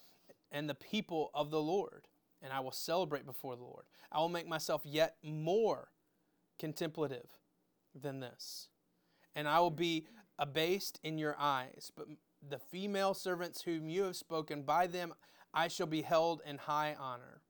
and 0.52 0.70
the 0.70 0.76
people 0.76 1.32
of 1.34 1.52
the 1.52 1.62
Lord 1.62 2.08
and 2.42 2.52
I 2.52 2.60
will 2.60 2.72
celebrate 2.72 3.26
before 3.26 3.56
the 3.56 3.64
Lord. 3.64 3.86
I 4.12 4.20
will 4.20 4.30
make 4.30 4.48
myself 4.48 4.82
yet 4.84 5.16
more 5.24 5.90
contemplative 6.60 7.28
than 8.00 8.20
this. 8.20 8.70
And 9.36 9.48
I 9.48 9.60
will 9.60 9.72
be 9.72 10.06
abased 10.38 11.00
in 11.04 11.18
your 11.18 11.36
eyes 11.40 11.92
but 11.96 12.08
the 12.48 12.60
female 12.60 13.14
servants 13.14 13.62
whom 13.62 13.90
you 13.90 14.04
have 14.04 14.16
spoken 14.16 14.64
by 14.64 14.88
them 14.88 15.14
I 15.54 15.70
shall 15.70 15.88
be 15.88 16.02
held 16.02 16.42
in 16.46 16.58
high 16.58 16.96
honor. 17.00 17.42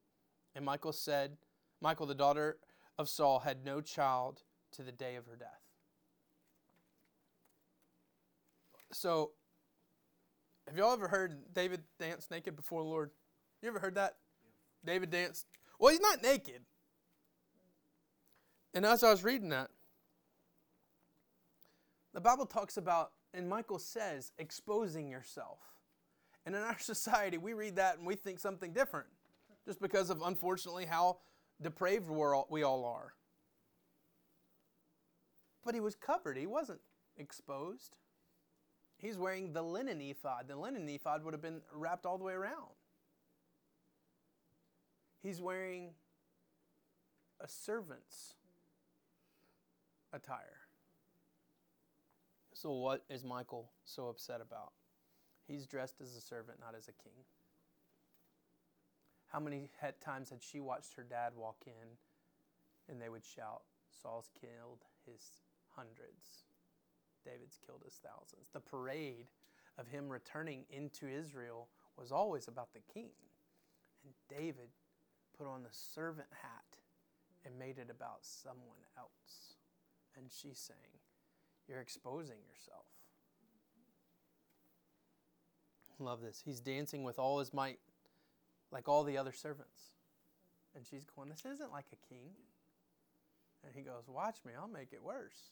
And 0.54 0.66
Michal 0.66 0.94
said 0.94 1.38
Michal 1.82 2.06
the 2.06 2.16
daughter 2.16 2.58
of 2.98 3.10
Saul 3.10 3.40
had 3.40 3.66
no 3.66 3.82
child 3.82 4.44
to 4.74 4.84
the 4.84 4.92
day 4.92 5.16
of 5.16 5.26
her 5.26 5.36
death 5.36 5.65
So, 8.96 9.32
have 10.70 10.78
y'all 10.78 10.94
ever 10.94 11.10
heard 11.10 11.54
David 11.54 11.82
dance 12.00 12.32
naked 12.32 12.56
before 12.56 12.82
the 12.82 12.88
Lord? 12.88 13.12
You 13.62 13.68
ever 13.68 13.78
heard 13.78 13.96
that? 13.96 14.16
Yeah. 14.42 14.94
David 14.94 15.10
danced. 15.10 15.48
Well, 15.78 15.92
he's 15.92 16.00
not 16.00 16.24
naked. 16.24 16.62
And 18.74 18.86
as 18.86 19.04
I 19.04 19.12
was 19.12 19.22
reading 19.22 19.50
that, 19.50 19.70
the 22.14 22.22
Bible 22.22 22.46
talks 22.46 22.78
about, 22.78 23.12
and 23.34 23.50
Michal 23.50 23.80
says, 23.80 24.32
exposing 24.38 25.10
yourself. 25.10 25.60
And 26.46 26.56
in 26.56 26.62
our 26.62 26.80
society, 26.80 27.38
we 27.38 27.52
read 27.52 27.76
that 27.76 27.98
and 27.98 28.08
we 28.08 28.16
think 28.16 28.40
something 28.40 28.72
different, 28.72 29.08
just 29.66 29.82
because 29.82 30.10
of, 30.10 30.22
unfortunately, 30.22 30.86
how 30.86 31.18
depraved 31.62 32.10
we 32.10 32.64
all 32.64 32.86
are. 32.86 33.12
But 35.66 35.74
he 35.74 35.82
was 35.82 35.96
covered, 35.96 36.38
he 36.38 36.48
wasn't 36.48 36.80
exposed. 37.18 37.98
He's 39.06 39.20
wearing 39.20 39.54
the 39.54 39.62
linen 39.62 40.02
ephod. 40.02 40.48
The 40.48 40.56
linen 40.56 40.90
ephod 40.90 41.24
would 41.24 41.36
have 41.36 41.42
been 41.42 41.62
wrapped 41.72 42.08
all 42.08 42.18
the 42.18 42.24
way 42.24 42.34
around. 42.34 42.74
He's 45.22 45.40
wearing 45.40 45.92
a 47.40 47.48
servant's 47.48 48.34
attire. 50.12 50.58
So, 52.56 52.72
what 52.72 53.04
is 53.08 53.24
Michal 53.24 53.70
so 53.84 54.08
upset 54.08 54.42
about? 54.42 54.72
He's 55.48 55.68
dressed 55.68 56.02
as 56.02 56.16
a 56.16 56.22
servant, 56.22 56.58
not 56.60 56.74
as 56.76 56.88
a 56.88 56.94
king. 56.94 57.26
How 59.28 59.40
many 59.40 59.70
times 60.04 60.32
had 60.32 60.42
she 60.42 60.60
watched 60.60 60.96
her 60.96 61.04
dad 61.04 61.34
walk 61.36 61.58
in 61.68 61.98
and 62.90 63.00
they 63.00 63.10
would 63.10 63.24
shout, 63.24 63.62
Saul's 64.02 64.32
killed 64.42 64.80
his 65.06 65.22
hundreds? 65.76 66.45
David's 67.26 67.58
killed 67.66 67.82
his 67.84 68.00
thousands. 68.04 68.48
The 68.54 68.60
parade 68.60 69.28
of 69.78 69.88
him 69.88 70.08
returning 70.08 70.66
into 70.70 71.08
Israel 71.08 71.68
was 71.98 72.12
always 72.12 72.48
about 72.48 72.74
the 72.74 72.82
king. 72.94 73.12
And 74.04 74.14
David 74.30 74.70
put 75.38 75.48
on 75.48 75.64
the 75.64 75.70
servant 75.72 76.28
hat 76.42 76.78
and 77.46 77.58
made 77.58 77.78
it 77.78 77.90
about 77.90 78.20
someone 78.22 78.84
else. 78.98 79.56
And 80.18 80.28
she's 80.32 80.60
saying, 80.60 81.00
You're 81.68 81.82
exposing 81.82 82.38
yourself. 82.48 82.86
Love 86.00 86.22
this. 86.22 86.42
He's 86.44 86.60
dancing 86.60 87.04
with 87.04 87.20
all 87.20 87.40
his 87.40 87.54
might, 87.54 87.80
like 88.72 88.88
all 88.88 89.04
the 89.04 89.18
other 89.18 89.32
servants. 89.32 89.94
And 90.76 90.86
she's 90.86 91.06
going, 91.06 91.30
This 91.30 91.46
isn't 91.46 91.72
like 91.72 91.86
a 91.92 92.14
king. 92.14 92.32
And 93.64 93.74
he 93.74 93.82
goes, 93.82 94.08
Watch 94.08 94.38
me, 94.46 94.54
I'll 94.60 94.68
make 94.68 94.94
it 94.94 95.04
worse. 95.04 95.52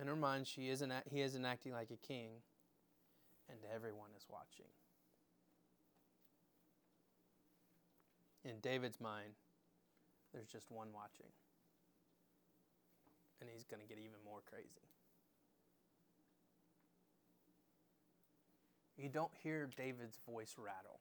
In 0.00 0.06
her 0.06 0.16
mind, 0.16 0.46
she 0.46 0.68
isn't, 0.68 0.92
he 1.10 1.20
isn't 1.20 1.44
acting 1.44 1.72
like 1.72 1.90
a 1.90 2.06
king, 2.06 2.30
and 3.48 3.58
everyone 3.74 4.10
is 4.16 4.26
watching. 4.28 4.70
In 8.44 8.58
David's 8.60 9.00
mind, 9.00 9.34
there's 10.32 10.48
just 10.48 10.70
one 10.70 10.88
watching. 10.92 11.30
And 13.40 13.50
he's 13.52 13.64
going 13.64 13.80
to 13.80 13.88
get 13.88 13.98
even 13.98 14.18
more 14.24 14.40
crazy. 14.48 14.88
You 18.96 19.08
don't 19.08 19.32
hear 19.42 19.68
David's 19.76 20.18
voice 20.28 20.54
rattle. 20.58 21.00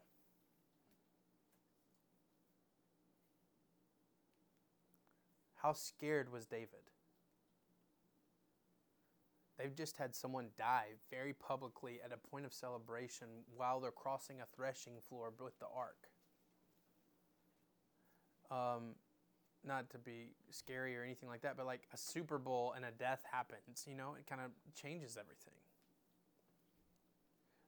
How 5.61 5.73
scared 5.73 6.31
was 6.31 6.45
David? 6.45 6.90
They've 9.61 9.75
just 9.75 9.97
had 9.97 10.15
someone 10.15 10.47
die 10.57 10.87
very 11.11 11.33
publicly 11.33 11.99
at 12.03 12.11
a 12.11 12.17
point 12.17 12.45
of 12.45 12.53
celebration 12.53 13.27
while 13.55 13.79
they're 13.79 13.91
crossing 13.91 14.41
a 14.41 14.45
threshing 14.55 14.93
floor 15.07 15.31
with 15.39 15.59
the 15.59 15.67
ark. 15.75 16.09
Um, 18.49 18.95
not 19.63 19.89
to 19.91 19.99
be 19.99 20.31
scary 20.49 20.97
or 20.97 21.03
anything 21.03 21.29
like 21.29 21.41
that, 21.41 21.57
but 21.57 21.67
like 21.67 21.87
a 21.93 21.97
Super 21.97 22.39
Bowl 22.39 22.73
and 22.75 22.83
a 22.83 22.91
death 22.91 23.23
happens, 23.31 23.85
you 23.87 23.95
know, 23.95 24.15
it 24.17 24.25
kind 24.27 24.41
of 24.41 24.51
changes 24.73 25.15
everything. 25.19 25.53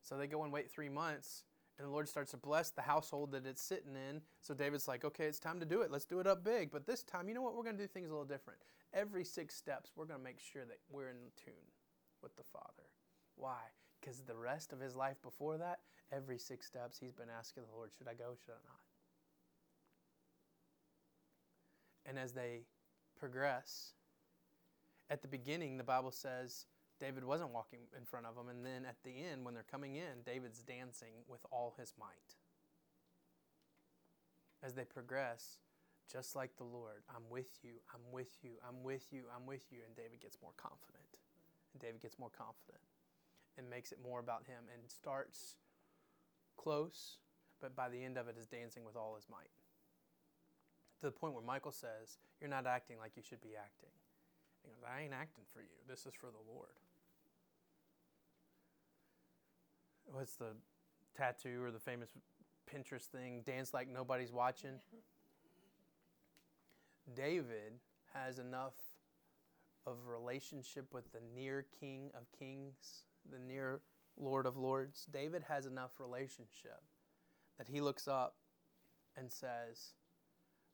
So 0.01 0.17
they 0.17 0.27
go 0.27 0.43
and 0.43 0.51
wait 0.51 0.71
three 0.71 0.89
months, 0.89 1.43
and 1.77 1.87
the 1.87 1.91
Lord 1.91 2.09
starts 2.09 2.31
to 2.31 2.37
bless 2.37 2.71
the 2.71 2.81
household 2.81 3.31
that 3.33 3.45
it's 3.45 3.61
sitting 3.61 3.95
in. 3.95 4.21
So 4.41 4.55
David's 4.55 4.87
like, 4.87 5.05
okay, 5.05 5.25
it's 5.25 5.39
time 5.39 5.59
to 5.59 5.65
do 5.65 5.81
it. 5.81 5.91
Let's 5.91 6.05
do 6.05 6.19
it 6.19 6.27
up 6.27 6.43
big. 6.43 6.71
But 6.71 6.87
this 6.87 7.03
time, 7.03 7.29
you 7.29 7.35
know 7.35 7.41
what? 7.41 7.55
We're 7.55 7.63
going 7.63 7.77
to 7.77 7.83
do 7.83 7.87
things 7.87 8.09
a 8.09 8.13
little 8.13 8.25
different. 8.25 8.59
Every 8.93 9.23
six 9.23 9.55
steps, 9.55 9.91
we're 9.95 10.05
going 10.05 10.19
to 10.19 10.23
make 10.23 10.39
sure 10.39 10.65
that 10.65 10.79
we're 10.91 11.09
in 11.09 11.17
tune 11.43 11.53
with 12.23 12.35
the 12.35 12.43
Father. 12.43 12.89
Why? 13.35 13.59
Because 13.99 14.21
the 14.21 14.35
rest 14.35 14.73
of 14.73 14.79
his 14.79 14.95
life 14.95 15.21
before 15.21 15.57
that, 15.57 15.79
every 16.11 16.37
six 16.37 16.65
steps, 16.65 16.97
he's 16.99 17.13
been 17.13 17.29
asking 17.29 17.63
the 17.69 17.75
Lord, 17.75 17.91
should 17.97 18.07
I 18.07 18.13
go, 18.13 18.35
should 18.43 18.53
I 18.53 18.63
not? 18.65 18.79
And 22.05 22.19
as 22.19 22.33
they 22.33 22.65
progress, 23.17 23.93
at 25.09 25.21
the 25.21 25.27
beginning, 25.27 25.77
the 25.77 25.83
Bible 25.83 26.11
says 26.11 26.65
David 26.99 27.23
wasn't 27.23 27.51
walking 27.51 27.79
in 27.97 28.05
front 28.05 28.25
of 28.25 28.35
them. 28.35 28.49
And 28.49 28.65
then 28.65 28.85
at 28.85 28.97
the 29.03 29.11
end, 29.11 29.45
when 29.45 29.53
they're 29.53 29.65
coming 29.69 29.95
in, 29.95 30.23
David's 30.25 30.63
dancing 30.63 31.23
with 31.27 31.41
all 31.51 31.75
his 31.77 31.93
might. 31.99 32.35
As 34.61 34.73
they 34.73 34.85
progress, 34.85 35.59
just 36.11 36.35
like 36.35 36.55
the 36.57 36.63
Lord, 36.63 37.03
I'm 37.09 37.23
with 37.29 37.59
you, 37.63 37.71
I'm 37.93 38.11
with 38.11 38.37
you, 38.41 38.51
I'm 38.67 38.83
with 38.83 39.05
you, 39.11 39.23
I'm 39.35 39.45
with 39.45 39.65
you. 39.71 39.79
And 39.85 39.95
David 39.95 40.21
gets 40.21 40.37
more 40.41 40.53
confident. 40.57 41.03
And 41.73 41.81
David 41.81 42.01
gets 42.01 42.19
more 42.19 42.29
confident 42.29 42.81
and 43.57 43.69
makes 43.69 43.91
it 43.91 43.99
more 44.03 44.19
about 44.19 44.45
him 44.45 44.65
and 44.73 44.89
starts 44.89 45.55
close, 46.57 47.17
but 47.61 47.75
by 47.75 47.89
the 47.89 48.03
end 48.03 48.17
of 48.17 48.27
it 48.27 48.35
is 48.39 48.45
dancing 48.45 48.85
with 48.85 48.95
all 48.95 49.15
his 49.15 49.25
might. 49.29 49.51
To 51.01 51.07
the 51.07 51.11
point 51.11 51.33
where 51.33 51.43
Michal 51.43 51.71
says, 51.71 52.17
You're 52.39 52.49
not 52.49 52.65
acting 52.65 52.97
like 52.97 53.11
you 53.15 53.23
should 53.23 53.41
be 53.41 53.55
acting. 53.57 53.89
He 54.63 54.69
goes, 54.69 54.79
I 54.87 55.01
ain't 55.01 55.13
acting 55.13 55.43
for 55.53 55.59
you. 55.59 55.75
This 55.87 56.05
is 56.05 56.13
for 56.13 56.27
the 56.27 56.51
Lord. 56.51 56.69
What's 60.05 60.35
the 60.35 60.55
tattoo 61.17 61.61
or 61.63 61.71
the 61.71 61.79
famous 61.79 62.09
Pinterest 62.71 63.05
thing? 63.05 63.41
Dance 63.45 63.73
like 63.73 63.89
nobody's 63.89 64.31
watching. 64.31 64.79
David 67.15 67.73
has 68.13 68.39
enough 68.39 68.73
of 69.85 70.07
relationship 70.07 70.93
with 70.93 71.11
the 71.11 71.19
near 71.35 71.65
King 71.79 72.11
of 72.15 72.23
Kings, 72.37 73.05
the 73.29 73.39
near 73.39 73.81
Lord 74.17 74.45
of 74.45 74.57
Lords. 74.57 75.07
David 75.11 75.43
has 75.47 75.65
enough 75.65 75.99
relationship 75.99 76.81
that 77.57 77.67
he 77.67 77.81
looks 77.81 78.07
up 78.07 78.35
and 79.17 79.31
says, 79.31 79.93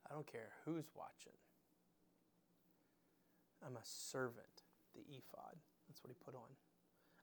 I 0.10 0.14
don't 0.14 0.28
care 0.32 0.50
who's 0.66 0.90
watching. 0.96 1.38
I'm 3.66 3.76
a 3.76 3.84
servant, 3.84 4.64
the 4.96 5.02
ephod. 5.02 5.58
That's 5.88 6.04
what 6.04 6.10
he 6.10 6.16
put 6.24 6.36
on. 6.36 6.50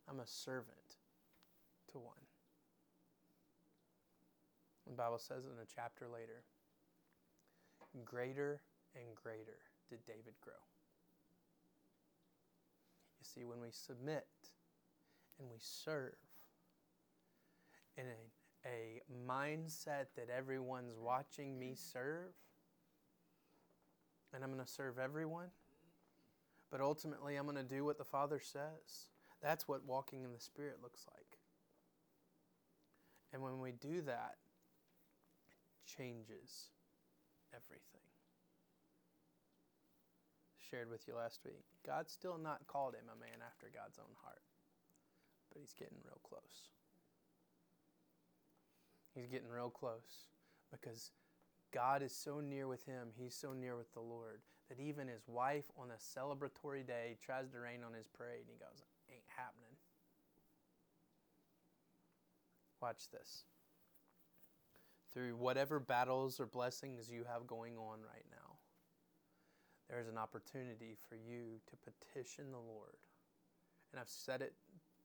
I'm 0.09 0.21
a 0.21 0.27
servant 0.27 0.99
to 1.93 1.99
one. 1.99 2.27
The 4.87 4.93
Bible 4.93 5.19
says 5.19 5.47
in 5.47 5.59
a 5.61 5.67
chapter 5.75 6.07
later, 6.07 6.45
greater 8.05 8.61
and 8.95 9.17
greater 9.17 9.59
did 9.89 10.05
David 10.07 10.35
grow. 10.41 10.55
See, 13.37 13.45
when 13.45 13.61
we 13.61 13.69
submit 13.71 14.27
and 15.39 15.49
we 15.51 15.59
serve 15.59 16.15
in 17.99 18.05
a, 18.07 18.69
a 18.69 19.03
mindset 19.29 20.07
that 20.17 20.31
everyone's 20.35 20.95
watching 20.99 21.59
me 21.59 21.75
serve, 21.75 22.33
and 24.33 24.43
I'm 24.43 24.51
going 24.51 24.65
to 24.65 24.71
serve 24.71 24.99
everyone, 24.99 25.49
but 26.71 26.81
ultimately 26.81 27.37
I'm 27.37 27.45
going 27.45 27.57
to 27.57 27.63
do 27.63 27.85
what 27.85 27.99
the 27.99 28.05
Father 28.05 28.41
says. 28.41 29.09
That's 29.43 29.69
what 29.69 29.85
walking 29.85 30.25
in 30.25 30.33
the 30.33 30.41
Spirit 30.41 30.79
looks 30.83 31.05
like. 31.15 31.39
And 33.35 33.43
when 33.43 33.61
we 33.61 33.73
do 33.73 34.01
that, 34.03 34.37
it 35.77 35.95
changes 35.95 36.71
everything. 37.53 38.06
Shared 40.71 40.91
with 40.91 41.07
you 41.07 41.15
last 41.15 41.41
week. 41.45 41.65
God's 41.87 42.13
still 42.13 42.39
not 42.39 42.67
called 42.67 42.95
him 42.95 43.07
a 43.07 43.21
man 43.21 43.39
after 43.47 43.67
God's 43.73 43.99
own 43.99 44.15
heart, 44.23 44.43
but 45.53 45.61
he's 45.61 45.73
getting 45.73 45.99
real 46.05 46.21
close. 46.23 46.71
He's 49.15 49.29
getting 49.29 49.49
real 49.49 49.71
close 49.71 50.27
because 50.71 51.13
God 51.73 52.03
is 52.03 52.15
so 52.15 52.41
near 52.41 52.67
with 52.67 52.85
him, 52.85 53.09
he's 53.17 53.35
so 53.35 53.53
near 53.53 53.77
with 53.77 53.93
the 53.95 54.01
Lord, 54.01 54.41
that 54.69 54.81
even 54.81 55.09
his 55.09 55.29
wife 55.29 55.65
on 55.79 55.89
a 55.91 56.19
celebratory 56.19 56.87
day 56.87 57.17
tries 57.25 57.49
to 57.51 57.61
rain 57.61 57.81
on 57.87 57.93
his 57.95 58.09
parade 58.09 58.41
and 58.41 58.51
he 58.51 58.59
goes, 58.59 58.83
Ain't 59.11 59.23
happening. 59.37 59.77
Watch 62.81 63.09
this. 63.11 63.45
Through 65.13 65.37
whatever 65.37 65.81
battles 65.81 66.41
or 66.41 66.47
blessings 66.47 67.11
you 67.11 67.25
have 67.31 67.47
going 67.47 67.77
on 67.77 68.01
right 68.01 68.27
now, 68.31 68.46
there's 69.89 70.09
an 70.09 70.19
opportunity 70.19 70.97
for 71.09 71.15
you 71.15 71.61
to 71.71 71.77
petition 71.77 72.51
the 72.51 72.59
Lord. 72.59 72.97
And 73.93 74.01
I've 74.01 74.09
said 74.09 74.43
it 74.43 74.55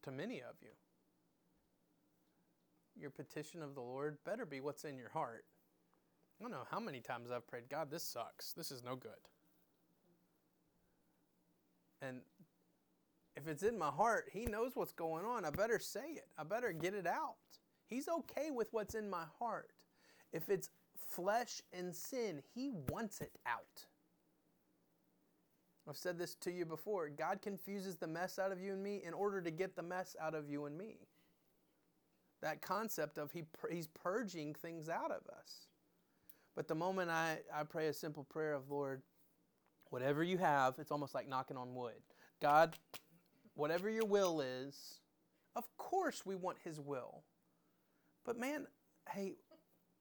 to 0.03 0.11
many 0.11 0.39
of 0.39 0.55
you. 0.61 0.69
Your 2.99 3.11
petition 3.11 3.61
of 3.61 3.75
the 3.75 3.81
Lord 3.81 4.17
better 4.25 4.45
be 4.45 4.59
what's 4.59 4.83
in 4.83 4.97
your 4.97 5.09
heart. 5.09 5.45
I 6.39 6.43
don't 6.43 6.51
know 6.51 6.65
how 6.69 6.79
many 6.79 6.99
times 6.99 7.29
I've 7.31 7.47
prayed, 7.47 7.69
God, 7.69 7.91
this 7.91 8.03
sucks. 8.03 8.53
This 8.53 8.71
is 8.71 8.83
no 8.83 8.95
good. 8.95 9.11
And 12.01 12.21
if 13.35 13.47
it's 13.47 13.63
in 13.63 13.77
my 13.77 13.89
heart, 13.89 14.29
He 14.33 14.45
knows 14.45 14.71
what's 14.75 14.91
going 14.91 15.23
on. 15.23 15.45
I 15.45 15.51
better 15.51 15.79
say 15.79 16.13
it, 16.15 16.27
I 16.37 16.43
better 16.43 16.71
get 16.71 16.95
it 16.95 17.05
out. 17.05 17.35
He's 17.85 18.07
okay 18.07 18.49
with 18.51 18.69
what's 18.71 18.95
in 18.95 19.09
my 19.09 19.25
heart. 19.37 19.69
If 20.33 20.49
it's 20.49 20.69
flesh 21.09 21.61
and 21.71 21.95
sin, 21.95 22.41
He 22.55 22.71
wants 22.89 23.21
it 23.21 23.37
out. 23.45 23.85
I've 25.87 25.97
said 25.97 26.17
this 26.17 26.35
to 26.35 26.51
you 26.51 26.65
before. 26.65 27.09
God 27.09 27.41
confuses 27.41 27.95
the 27.95 28.07
mess 28.07 28.37
out 28.37 28.51
of 28.51 28.61
you 28.61 28.73
and 28.73 28.83
me 28.83 29.01
in 29.05 29.13
order 29.13 29.41
to 29.41 29.51
get 29.51 29.75
the 29.75 29.81
mess 29.81 30.15
out 30.21 30.35
of 30.35 30.49
you 30.49 30.65
and 30.65 30.77
me. 30.77 31.07
That 32.41 32.61
concept 32.61 33.17
of 33.17 33.31
he, 33.31 33.43
He's 33.69 33.87
purging 33.87 34.53
things 34.53 34.89
out 34.89 35.11
of 35.11 35.21
us. 35.27 35.67
But 36.55 36.67
the 36.67 36.75
moment 36.75 37.09
I, 37.09 37.39
I 37.53 37.63
pray 37.63 37.87
a 37.87 37.93
simple 37.93 38.23
prayer 38.23 38.53
of, 38.53 38.69
Lord, 38.69 39.01
whatever 39.89 40.23
you 40.23 40.37
have, 40.37 40.75
it's 40.79 40.91
almost 40.91 41.15
like 41.15 41.27
knocking 41.27 41.57
on 41.57 41.73
wood. 41.73 42.01
God, 42.41 42.77
whatever 43.55 43.89
your 43.89 44.05
will 44.05 44.41
is, 44.41 44.99
of 45.55 45.65
course 45.77 46.25
we 46.25 46.35
want 46.35 46.57
His 46.63 46.79
will. 46.79 47.23
But 48.25 48.37
man, 48.37 48.67
hey, 49.09 49.33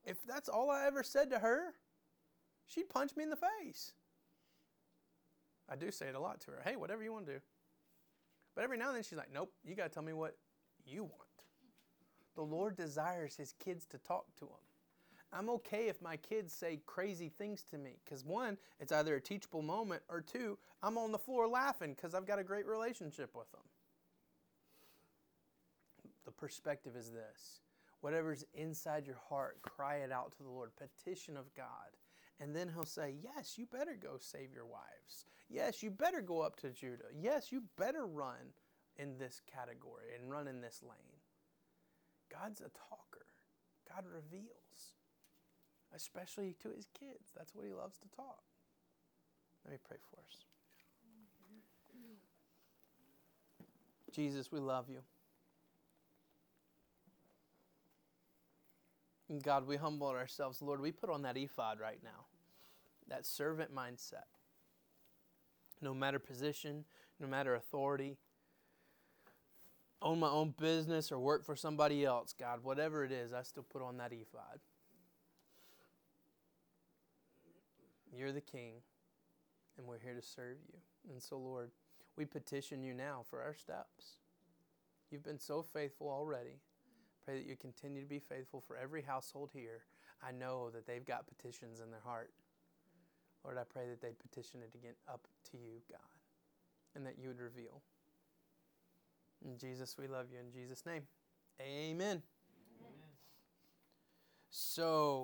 if 0.04 0.16
that's 0.26 0.48
all 0.48 0.70
I 0.70 0.86
ever 0.86 1.02
said 1.02 1.30
to 1.30 1.38
her, 1.38 1.74
she'd 2.66 2.88
punch 2.88 3.16
me 3.16 3.24
in 3.24 3.30
the 3.30 3.36
face. 3.36 3.92
I 5.70 5.76
do 5.76 5.90
say 5.90 6.06
it 6.08 6.14
a 6.14 6.20
lot 6.20 6.40
to 6.42 6.50
her. 6.50 6.62
Hey, 6.64 6.76
whatever 6.76 7.02
you 7.02 7.12
want 7.12 7.26
to 7.26 7.34
do. 7.34 7.40
But 8.54 8.64
every 8.64 8.76
now 8.76 8.88
and 8.88 8.96
then 8.96 9.02
she's 9.04 9.18
like, 9.18 9.32
nope, 9.32 9.52
you 9.64 9.74
got 9.74 9.84
to 9.84 9.88
tell 9.88 10.02
me 10.02 10.12
what 10.12 10.36
you 10.84 11.04
want. 11.04 11.14
The 12.34 12.42
Lord 12.42 12.76
desires 12.76 13.36
His 13.36 13.54
kids 13.64 13.86
to 13.86 13.98
talk 13.98 14.26
to 14.38 14.46
Him. 14.46 14.60
I'm 15.32 15.48
okay 15.50 15.88
if 15.88 16.02
my 16.02 16.16
kids 16.16 16.52
say 16.52 16.80
crazy 16.86 17.28
things 17.28 17.64
to 17.70 17.78
me 17.78 17.98
because 18.04 18.24
one, 18.24 18.56
it's 18.80 18.90
either 18.90 19.14
a 19.14 19.20
teachable 19.20 19.62
moment, 19.62 20.02
or 20.08 20.20
two, 20.20 20.58
I'm 20.82 20.98
on 20.98 21.12
the 21.12 21.18
floor 21.18 21.46
laughing 21.46 21.94
because 21.94 22.14
I've 22.14 22.26
got 22.26 22.40
a 22.40 22.44
great 22.44 22.66
relationship 22.66 23.36
with 23.36 23.50
them. 23.52 23.60
The 26.24 26.32
perspective 26.32 26.96
is 26.96 27.10
this 27.10 27.60
whatever's 28.00 28.44
inside 28.54 29.06
your 29.06 29.20
heart, 29.28 29.60
cry 29.62 29.96
it 29.96 30.10
out 30.10 30.32
to 30.32 30.42
the 30.42 30.48
Lord, 30.48 30.70
petition 30.76 31.36
of 31.36 31.54
God. 31.54 31.66
And 32.40 32.56
then 32.56 32.70
he'll 32.74 32.84
say, 32.84 33.14
Yes, 33.22 33.58
you 33.58 33.66
better 33.66 33.96
go 34.00 34.16
save 34.18 34.52
your 34.54 34.66
wives. 34.66 35.26
Yes, 35.48 35.82
you 35.82 35.90
better 35.90 36.20
go 36.22 36.40
up 36.40 36.56
to 36.60 36.70
Judah. 36.70 37.10
Yes, 37.20 37.52
you 37.52 37.62
better 37.76 38.06
run 38.06 38.54
in 38.96 39.18
this 39.18 39.42
category 39.52 40.14
and 40.18 40.30
run 40.30 40.48
in 40.48 40.60
this 40.60 40.82
lane. 40.82 41.20
God's 42.32 42.60
a 42.60 42.70
talker, 42.88 43.26
God 43.88 44.04
reveals 44.06 44.94
especially 45.94 46.54
to 46.62 46.68
his 46.68 46.86
kids. 46.98 47.30
That's 47.36 47.54
what 47.54 47.66
he 47.66 47.72
loves 47.72 47.98
to 47.98 48.08
talk. 48.16 48.42
Let 49.64 49.72
me 49.72 49.78
pray 49.86 49.98
for 50.10 50.20
us. 50.20 50.44
Jesus, 54.12 54.50
we 54.50 54.58
love 54.58 54.88
you. 54.88 55.00
And 59.28 59.42
God, 59.42 59.66
we 59.66 59.76
humble 59.76 60.08
ourselves. 60.08 60.60
Lord, 60.60 60.80
we 60.80 60.90
put 60.90 61.10
on 61.10 61.22
that 61.22 61.36
ephod 61.36 61.78
right 61.78 62.00
now, 62.02 62.26
that 63.10 63.26
servant 63.26 63.74
mindset. 63.74 64.24
No 65.82 65.92
matter 65.94 66.18
position, 66.18 66.84
no 67.18 67.26
matter 67.26 67.54
authority, 67.54 68.16
own 70.02 70.18
my 70.20 70.28
own 70.28 70.54
business 70.58 71.12
or 71.12 71.18
work 71.18 71.44
for 71.44 71.54
somebody 71.54 72.04
else, 72.04 72.34
God, 72.38 72.60
whatever 72.62 73.04
it 73.04 73.12
is, 73.12 73.32
I 73.32 73.42
still 73.42 73.62
put 73.62 73.82
on 73.82 73.98
that 73.98 74.12
ephod. 74.12 74.60
You're 78.12 78.32
the 78.32 78.40
King, 78.40 78.74
and 79.78 79.86
we're 79.86 79.98
here 79.98 80.14
to 80.14 80.22
serve 80.22 80.56
you. 80.66 80.78
And 81.12 81.22
so, 81.22 81.38
Lord, 81.38 81.70
we 82.16 82.24
petition 82.24 82.82
you 82.82 82.92
now 82.92 83.24
for 83.28 83.40
our 83.40 83.54
steps. 83.54 84.16
You've 85.10 85.24
been 85.24 85.38
so 85.38 85.62
faithful 85.62 86.08
already. 86.08 86.60
Pray 87.24 87.38
that 87.38 87.46
you 87.46 87.56
continue 87.56 88.02
to 88.02 88.08
be 88.08 88.18
faithful 88.18 88.60
for 88.60 88.76
every 88.76 89.02
household 89.02 89.50
here. 89.52 89.84
I 90.22 90.32
know 90.32 90.70
that 90.70 90.86
they've 90.86 91.04
got 91.04 91.26
petitions 91.26 91.80
in 91.80 91.90
their 91.90 92.00
heart. 92.04 92.30
Lord, 93.44 93.56
I 93.58 93.62
pray 93.68 93.88
that 93.88 94.00
they'd 94.00 94.18
petition 94.18 94.60
it 94.62 94.74
again 94.74 94.94
up 95.08 95.26
to 95.50 95.56
you, 95.56 95.80
God, 95.90 96.00
and 96.94 97.06
that 97.06 97.14
you 97.18 97.28
would 97.28 97.40
reveal. 97.40 97.82
In 99.44 99.56
Jesus, 99.58 99.96
we 99.98 100.06
love 100.06 100.26
you. 100.30 100.38
In 100.38 100.52
Jesus' 100.52 100.84
name, 100.84 101.02
amen. 101.60 101.96
amen. 101.98 102.22
So, 104.50 105.18